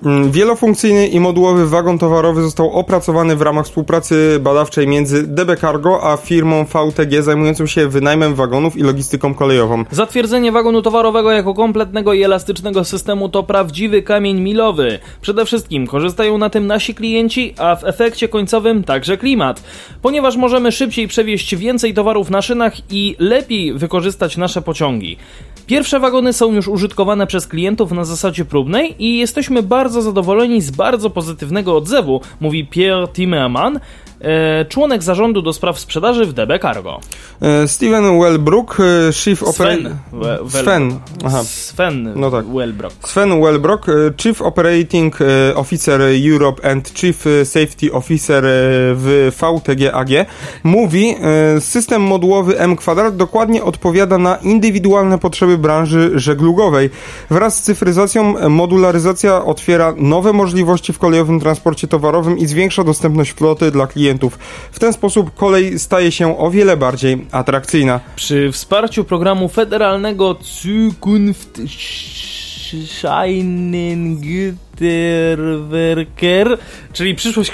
[0.06, 6.12] Mm, Wielofunkcyjny i modułowy wagon towarowy został opracowany w ramach współpracy badawczej między DB Cargo
[6.12, 9.86] a firmą VTG zajmującą się wynajmem wagonów i logistyką kolejową.
[9.92, 15.00] Zatwierdzenie wagonu towarowego jako kompletnego i elastycznego systemu to prawdziwy kamień milowy.
[15.22, 19.64] Przede wszystkim korzystają na tym nasi klienci, a w efekcie końcowym także klimat.
[20.02, 25.18] Ponieważ możemy szybciej przewieźć więcej towarów na szynach i lepiej wykorzystać nasze pociągi.
[25.72, 30.72] Pierwsze wagony są już użytkowane przez klientów na zasadzie próbnej i jesteśmy bardzo zadowoleni z
[30.72, 33.80] bardzo pozytywnego odzewu, mówi Pierre Timmerman,
[34.70, 37.00] członek zarządu do spraw sprzedaży w DB Cargo.
[37.42, 39.44] E, Steven Wellbrook, e, Chief.
[39.44, 39.88] Operating...
[40.50, 41.44] Sven, aha.
[41.44, 42.46] Sven No tak.
[42.46, 43.10] Wellbrock.
[43.10, 48.50] Sven Wellbrook, e, Chief Operating e, Officer Europe and Chief e, Safety Officer e,
[48.96, 50.10] w VTG AG,
[50.64, 56.90] mówi, e, system modułowy M Kwadrat dokładnie odpowiada na indywidualne potrzeby branży żeglugowej.
[57.30, 63.32] Wraz z cyfryzacją e, modularyzacja otwiera nowe możliwości w kolejowym transporcie towarowym i zwiększa dostępność
[63.32, 64.11] floty dla klientów.
[64.72, 68.00] W ten sposób kolej staje się o wiele bardziej atrakcyjna.
[68.16, 71.62] Przy wsparciu programu federalnego Zukunft
[74.80, 76.58] Scheinengüterwerker,
[76.94, 77.52] czyli przyszłość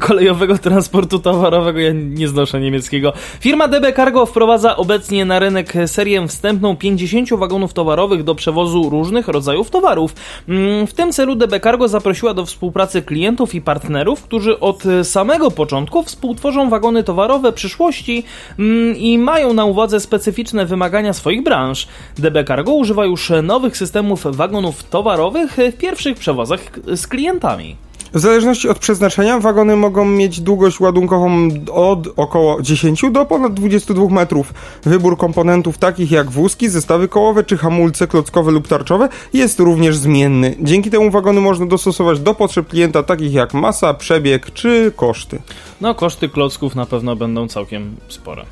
[0.00, 3.12] kolejowego transportu towarowego, ja nie znoszę niemieckiego.
[3.40, 9.28] Firma DB Cargo wprowadza obecnie na rynek serię wstępną 50 wagonów towarowych do przewozu różnych
[9.28, 10.14] rodzajów towarów.
[10.48, 15.50] Mm, W tym celu DB Cargo zaprosiła do współpracy klientów i partnerów, którzy od samego
[15.50, 18.24] początku współtworzą wagony towarowe przyszłości
[18.58, 21.88] mm, i mają na uwadze specyficzne wymagania swoich branż.
[22.18, 26.63] DB Cargo używa już nowych systemów wagonów towarowych w pierwszych przewozach
[26.94, 27.76] z klientami.
[28.14, 34.08] W zależności od przeznaczenia wagony mogą mieć długość ładunkową od około 10 do ponad 22
[34.08, 34.54] metrów.
[34.82, 40.56] Wybór komponentów takich jak wózki, zestawy kołowe czy hamulce klockowe lub tarczowe jest również zmienny.
[40.60, 45.42] Dzięki temu wagony można dostosować do potrzeb klienta takich jak masa, przebieg czy koszty.
[45.80, 48.44] No, koszty klocków na pewno będą całkiem spore.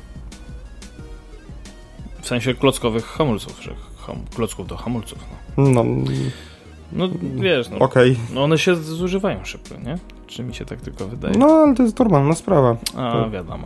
[2.21, 3.75] W sensie klockowych hamulców, że
[4.07, 5.19] ham, klocków do hamulców.
[5.57, 5.85] No, No,
[6.95, 8.17] no wiesz, no, okej.
[8.33, 9.97] no one się zużywają szybko, nie?
[10.27, 11.37] Czy mi się tak tylko wydaje?
[11.37, 12.77] No, ale to jest normalna sprawa.
[12.95, 13.63] A, wiadomo.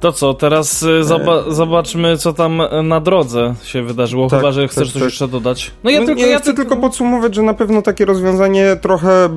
[0.00, 4.52] To co, teraz y, zoba- zobaczmy, co tam y, na drodze się wydarzyło, Tak, chyba,
[4.52, 5.10] że chcesz tak, coś tak.
[5.10, 5.70] jeszcze dodać.
[5.84, 6.20] No ja No, tylko...
[6.22, 9.28] nie, ja chcę tylko podsumować, że na pewno takie rozwiązanie trochę e,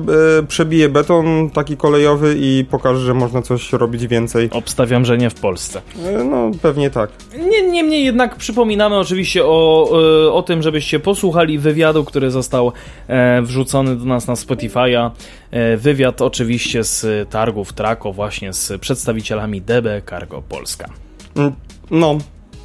[0.48, 4.48] przebije beton taki kolejowy i pokaże, że można coś robić więcej.
[4.52, 5.82] Obstawiam, że nie w Polsce.
[6.06, 7.10] E, no, pewnie tak.
[7.50, 9.88] Nie, niemniej jednak przypominamy oczywiście o,
[10.26, 12.72] e, o tym, żebyście posłuchali wywiadu, który został
[13.08, 15.10] e, wrzucony do nas na Spotify'a.
[15.54, 20.88] E, wywiad oczywiście z targów Trako, właśnie z przedstawicielami DB Cargo Polska.
[21.36, 21.52] Mm,
[21.90, 22.18] No,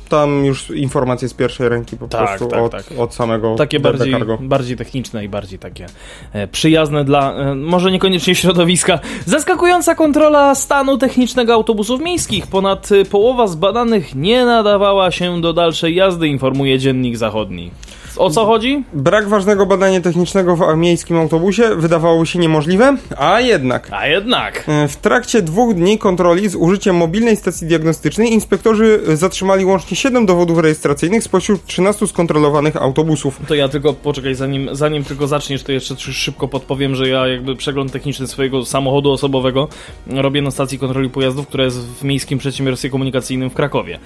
[0.10, 2.86] tam już informacje z pierwszej ręki po Tak, prostu tak, od, tak.
[2.98, 4.38] od samego Takie DB bardziej, Cargo.
[4.42, 5.86] bardziej techniczne i bardziej takie
[6.34, 9.00] e, przyjazne dla, e, może niekoniecznie środowiska.
[9.26, 12.48] Zaskakująca kontrola stanu technicznego autobusów miejskich.
[12.48, 17.72] Ponad połowa z badanych nie nadawała się do dalszej jazdy, informuje Dziennik Zachodni.
[18.20, 18.84] O co chodzi?
[18.94, 23.88] Brak ważnego badania technicznego w miejskim autobusie wydawało się niemożliwe, a jednak.
[23.92, 24.64] A jednak.
[24.68, 30.26] E, W trakcie dwóch dni kontroli z użyciem mobilnej stacji diagnostycznej inspektorzy zatrzymali łącznie 7
[30.26, 33.40] dowodów rejestracyjnych spośród 13 skontrolowanych autobusów.
[33.48, 37.56] To ja tylko poczekaj, zanim, zanim tylko zaczniesz, to jeszcze szybko podpowiem, że ja jakby
[37.56, 39.68] przegląd techniczny swojego samochodu osobowego
[40.08, 44.00] robię na stacji kontroli pojazdów, która jest w miejskim przedsiębiorstwie komunikacyjnym w Krakowie.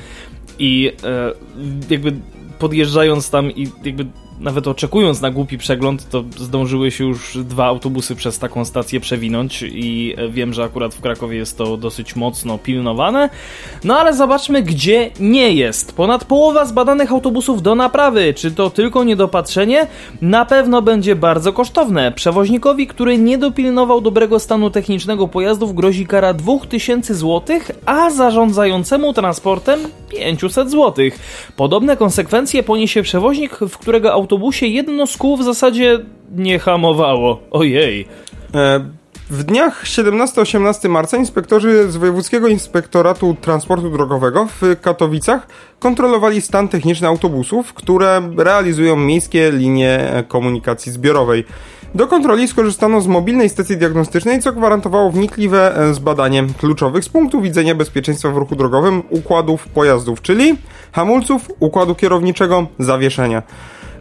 [0.60, 1.32] I e,
[1.90, 2.14] jakby
[2.60, 4.06] podjeżdżając tam i jakby
[4.44, 9.64] nawet oczekując na głupi przegląd, to zdążyły się już dwa autobusy przez taką stację przewinąć
[9.68, 13.30] i e, wiem, że akurat w Krakowie jest to dosyć mocno pilnowane.
[13.84, 15.96] No ale zobaczmy, gdzie nie jest.
[15.96, 18.34] Ponad połowa zbadanych autobusów do naprawy.
[18.34, 19.88] Czy to tylko niedopatrzenie?
[20.22, 22.12] Na pewno będzie bardzo kosztowne.
[22.12, 29.80] Przewoźnikowi, który nie dopilnował dobrego stanu technicznego pojazdów grozi kara 2000 zł, a zarządzającemu transportem
[30.10, 31.06] 500 zł.
[31.56, 36.00] Podobne konsekwencje poniesie przewoźnik, w którego autobusie jedno z kół w zasadzie
[36.36, 37.40] nie hamowało.
[37.52, 38.08] Ojej.
[38.56, 38.80] E,
[39.30, 45.48] W dniach 17-18 marca inspektorzy z Wojewódzkiego Inspektoratu Transportu Drogowego w Katowicach
[45.80, 51.46] kontrolowali stan techniczny autobusów, które realizują miejskie linie komunikacji zbiorowej.
[51.96, 57.42] Do kontroli skorzystano z mobilnej stacji diagnostycznej, co gwarantowało wnikliwe e, zbadanie kluczowych z punktu
[57.42, 60.56] widzenia bezpieczeństwa w ruchu drogowym układów pojazdów, czyli
[60.92, 63.44] hamulców, układu kierowniczego, zawieszenia.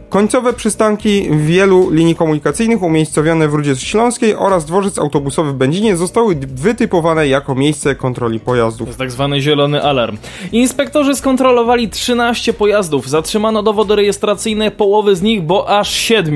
[0.09, 6.35] Końcowe przystanki wielu linii komunikacyjnych umiejscowione w Rudzie Śląskiej oraz dworzec autobusowy w Będzinie zostały
[6.35, 8.87] wytypowane jako miejsce kontroli To pojazdów.
[8.87, 10.17] jest tak zwany zielony alarm.
[10.51, 13.09] Inspektorzy skontrolowali 13 pojazdów.
[13.09, 16.35] Zatrzymano dowody rejestracyjne połowy z nich, bo aż 7.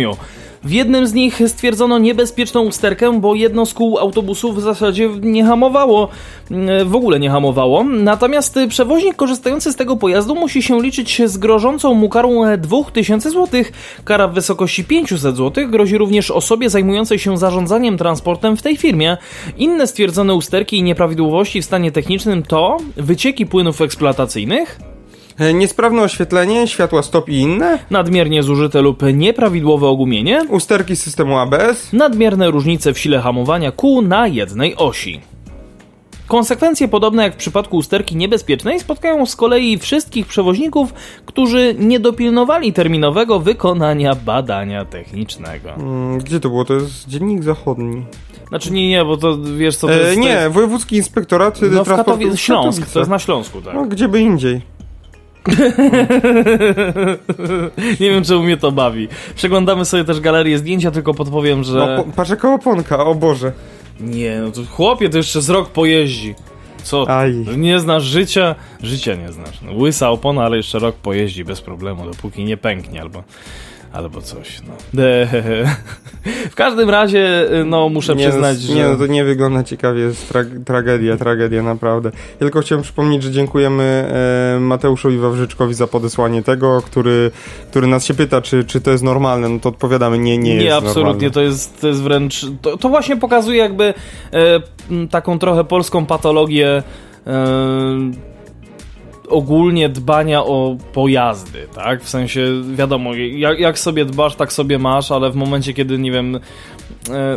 [0.64, 5.45] W jednym z nich stwierdzono niebezpieczną usterkę, bo jedno z kół autobusu w zasadzie nie
[5.45, 6.10] hamowało,
[6.86, 7.84] w ogóle nie hamowało.
[7.84, 13.32] Natomiast przewoźnik korzystający z tego pojazdu musi się liczyć z grożącą mu karą e, 2000
[13.32, 13.64] zł.
[14.03, 19.18] Kara w wysokości 500 zł grozi również osobie zajmującej się zarządzaniem transportem w tej firmie.
[19.58, 24.80] Inne stwierdzone usterki i nieprawidłowości w stanie technicznym to wycieki płynów eksploatacyjnych,
[25.54, 32.52] Niesprawne oświetlenie, światła stop i inne, nadmiernie zużyte lub nieprawidłowe ogumienie, usterki systemu ABS, nadmierne
[32.52, 35.22] różnice w sile hamowania kół na jednej osi.
[36.28, 40.94] Konsekwencje podobne jak w przypadku usterki niebezpiecznej spotkają z kolei wszystkich przewoźników,
[41.26, 45.70] którzy nie dopilnowali terminowego wykonania badania technicznego.
[45.74, 46.66] Mm, Gdzie to było?
[46.66, 48.06] To jest Dziennik Zachodni.
[48.48, 50.14] Znaczy nie, nie, bo to wiesz co to E, jest...
[50.16, 53.74] to nie, jest, Wojewódzki Inspektorat no Transportu Śląsk, to jest na Śląsku, tak.
[53.76, 54.77] No, gdzie by indziej.
[58.00, 59.08] Nie wiem, czemu mnie to bawi.
[59.36, 61.84] Przeglądamy sobie też galerię zdjęcia, tylko podpowiem, że...
[61.84, 63.52] O, po, patrz jaka oponka, o Boże.
[64.00, 66.36] Nie, no to chłopie, to jeszcze z rok pojeździ.
[66.84, 67.10] Co?
[67.10, 67.34] Aj.
[67.58, 68.56] Nie znasz życia?
[68.84, 69.62] Życia nie znasz.
[69.62, 73.24] No, łysa opona, ale jeszcze rok pojeździ bez problemu, dopóki nie pęknie albo,
[73.98, 74.62] albo coś.
[74.68, 74.74] No.
[76.52, 78.74] W każdym razie, no muszę nie, przyznać, no, że...
[78.74, 82.12] Nie, no to nie wygląda ciekawie, jest tra tragedia, tragedia naprawdę.
[82.14, 83.84] Ja tylko chciałem przypomnieć, że dziękujemy
[84.56, 87.32] e, Mateuszowi Wawrzyczkowi za podesłanie tego, który,
[87.70, 90.64] który nas się pyta, czy, czy to jest normalne, no to odpowiadamy, nie, nie, Nie,
[90.64, 91.32] jest absolutnie, normalne.
[91.32, 92.45] to jest, to jest wręcz.
[92.62, 93.93] To, to właśnie pokazuje jakby
[94.34, 96.84] e, taką trochę polską patologię
[97.28, 98.28] e,
[99.30, 102.04] ogólnie dbania o pojazdy, tak?
[102.04, 102.42] W sensie,
[102.76, 106.40] wiadomo, jak, jak sobie dbasz, tak sobie masz, ale w momencie, kiedy, nie wiem,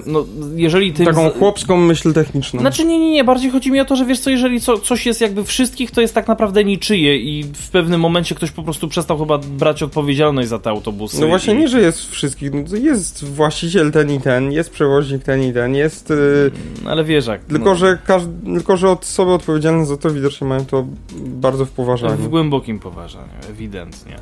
[0.06, 0.26] no,
[0.56, 0.92] jeżeli.
[0.92, 2.60] Taką chłopską myśl techniczną.
[2.60, 5.06] Znaczy nie, nie, nie, bardziej chodzi mi o to, że wiesz co, jeżeli co, coś
[5.06, 8.88] jest jakby wszystkich, to jest tak naprawdę niczyje i w pewnym momencie ktoś po prostu
[8.88, 11.20] przestał chyba brać odpowiedzialność za te autobusy.
[11.20, 11.56] No właśnie i...
[11.56, 15.74] nie, że jest wszystkich, no jest właściciel ten i ten, jest przewoźnik ten i ten,
[15.74, 16.10] jest...
[16.10, 16.50] y,
[16.86, 17.44] Ale wiesz jak...
[17.44, 17.76] tylko, no.
[17.76, 20.86] że każdy, tylko, że osoby odpowiedzialne za to widocznie mają to
[21.16, 22.16] bardzo w poważaniu.
[22.16, 24.16] W głębokim poważaniu, ewidentnie.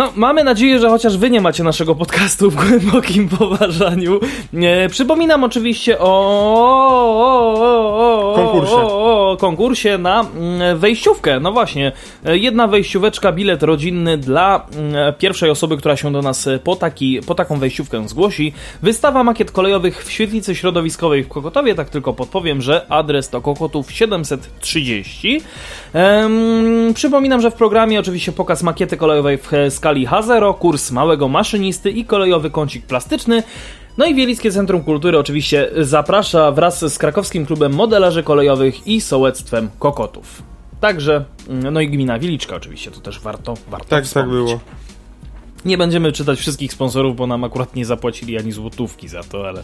[0.00, 4.20] No, mamy nadzieję, że chociaż wy nie macie naszego podcastu w głębokim poważaniu.
[4.54, 8.76] E, przypominam oczywiście o, o, o, o, Konkursie.
[8.76, 11.40] o, o konkursie na mm, wejściówkę.
[11.40, 11.92] No właśnie,
[12.24, 17.20] e, jedna wejścióweczka, bilet rodzinny dla mm, pierwszej osoby, która się do nas po, taki,
[17.26, 18.52] po taką wejściówkę zgłosi.
[18.82, 21.74] Wystawa makiet kolejowych w świetlicy środowiskowej w Kokotowie.
[21.74, 25.40] Tak tylko podpowiem, że adres to Kokotów 730.
[25.92, 31.90] Em, przypominam, że w programie oczywiście pokaz makiety kolejowej w skali H0, kurs małego maszynisty
[31.90, 33.42] i kolejowy kącik plastyczny.
[33.98, 39.70] No i Wielickie Centrum Kultury oczywiście zaprasza wraz z krakowskim klubem modelarzy kolejowych i sołectwem
[39.78, 40.42] Kokotów.
[40.80, 44.32] Także, mm, no i gmina Wieliczka oczywiście, to też warto, warto Tak, tak wspomnieć.
[44.34, 44.60] było.
[45.64, 49.62] Nie będziemy czytać wszystkich sponsorów, bo nam akurat nie zapłacili ani złotówki za to, ale,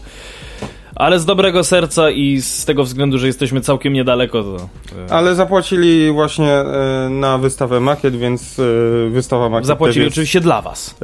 [0.96, 4.56] ale z dobrego serca i z tego względu, że jesteśmy całkiem niedaleko, to...
[5.08, 10.40] e, Ale zapłacili właśnie e, na wystawę makiet, więc e, wystawa makiet Zapłacili jest, oczywiście
[10.40, 10.94] dla was.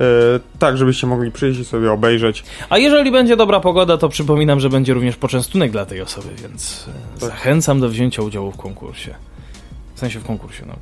[0.59, 2.45] tak, żebyście mogli przyjść i sobie obejrzeć.
[2.71, 6.85] A jeżeli będzie dobra pogoda, to przypominam, że będzie również poczęstunek dla tej osoby, więc
[7.21, 7.29] Tak.
[7.31, 9.15] zachęcam do wzięcia udziału w konkursie.
[9.95, 10.75] W sensie w konkursie, no.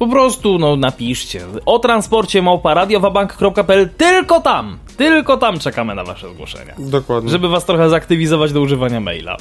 [0.00, 1.40] Po prostu, no, napiszcie.
[1.66, 6.74] O transporcie małpa radiowabank.pl tylko tam, tylko tam czekamy na wasze zgłoszenia.
[6.78, 7.30] Dokładnie.
[7.30, 9.36] Żeby was trochę zaktywizować do używania maila.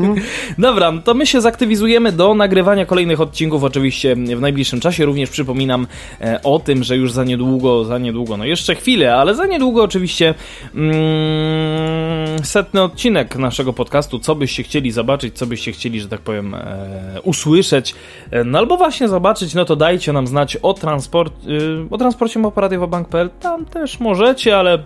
[0.58, 5.04] Dobra, to my się zaktywizujemy do nagrywania kolejnych odcinków oczywiście w najbliższym czasie.
[5.04, 5.86] Również przypominam
[6.20, 9.82] e, o tym, że już za niedługo, za niedługo, no jeszcze chwilę, ale za niedługo
[9.82, 10.34] oczywiście
[10.74, 14.18] mm, setny odcinek naszego podcastu.
[14.18, 17.94] Co byście chcieli zobaczyć, co byście chcieli, że tak powiem, e, usłyszeć,
[18.30, 22.40] e, no albo właśnie zobaczyć, no to dajcie nam znać o, transport, y, o transporcie
[22.40, 23.30] małparadiowabank.pl.
[23.40, 24.78] Tam też możecie, ale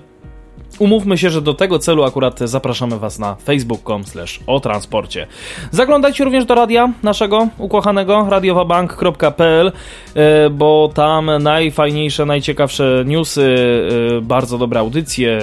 [0.78, 4.02] Umówmy się, że do tego celu akurat zapraszamy Was na facebook.com
[4.46, 5.26] o transporcie.
[5.70, 9.72] Zaglądajcie również do radia naszego ukochanego radiowabank.pl,
[10.14, 13.56] e, bo tam najfajniejsze, najciekawsze newsy,
[14.18, 15.38] e, bardzo dobre audycje,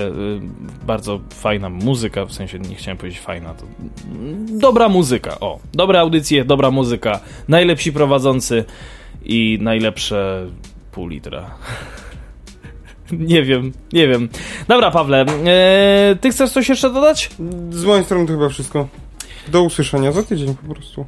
[0.88, 3.66] bardzo fajna muzyka, w sensie nie chciałem powiedzieć fajna, to
[4.49, 8.66] dobra muzyka, o, dobre audycje, dobra muzyka, najlepsi prowadzący
[9.26, 10.45] i najlepsze
[10.91, 11.51] pół litra.
[13.11, 14.30] Nie wiem, nie wiem.
[14.67, 17.30] Dobra, Pawle, e, ty chcesz coś jeszcze dodać?
[17.69, 18.88] Z mojej strony to chyba wszystko.
[19.47, 21.05] Do usłyszenia za tydzień po prostu.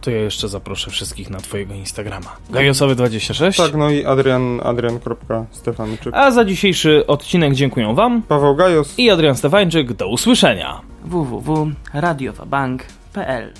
[0.00, 2.36] To ja jeszcze zaproszę wszystkich na twojego Instagrama.
[2.50, 3.56] Gajosowy26.
[3.56, 6.14] Tak, no i Adrian, adrian.stefanyczyk.
[6.14, 8.98] A za dzisiejszy odcinek dziękuję wam Paweł Gajos.
[8.98, 9.92] i Adrian Stefańczyk.
[9.92, 10.80] Do usłyszenia.
[11.04, 13.52] www.radiowabank.pl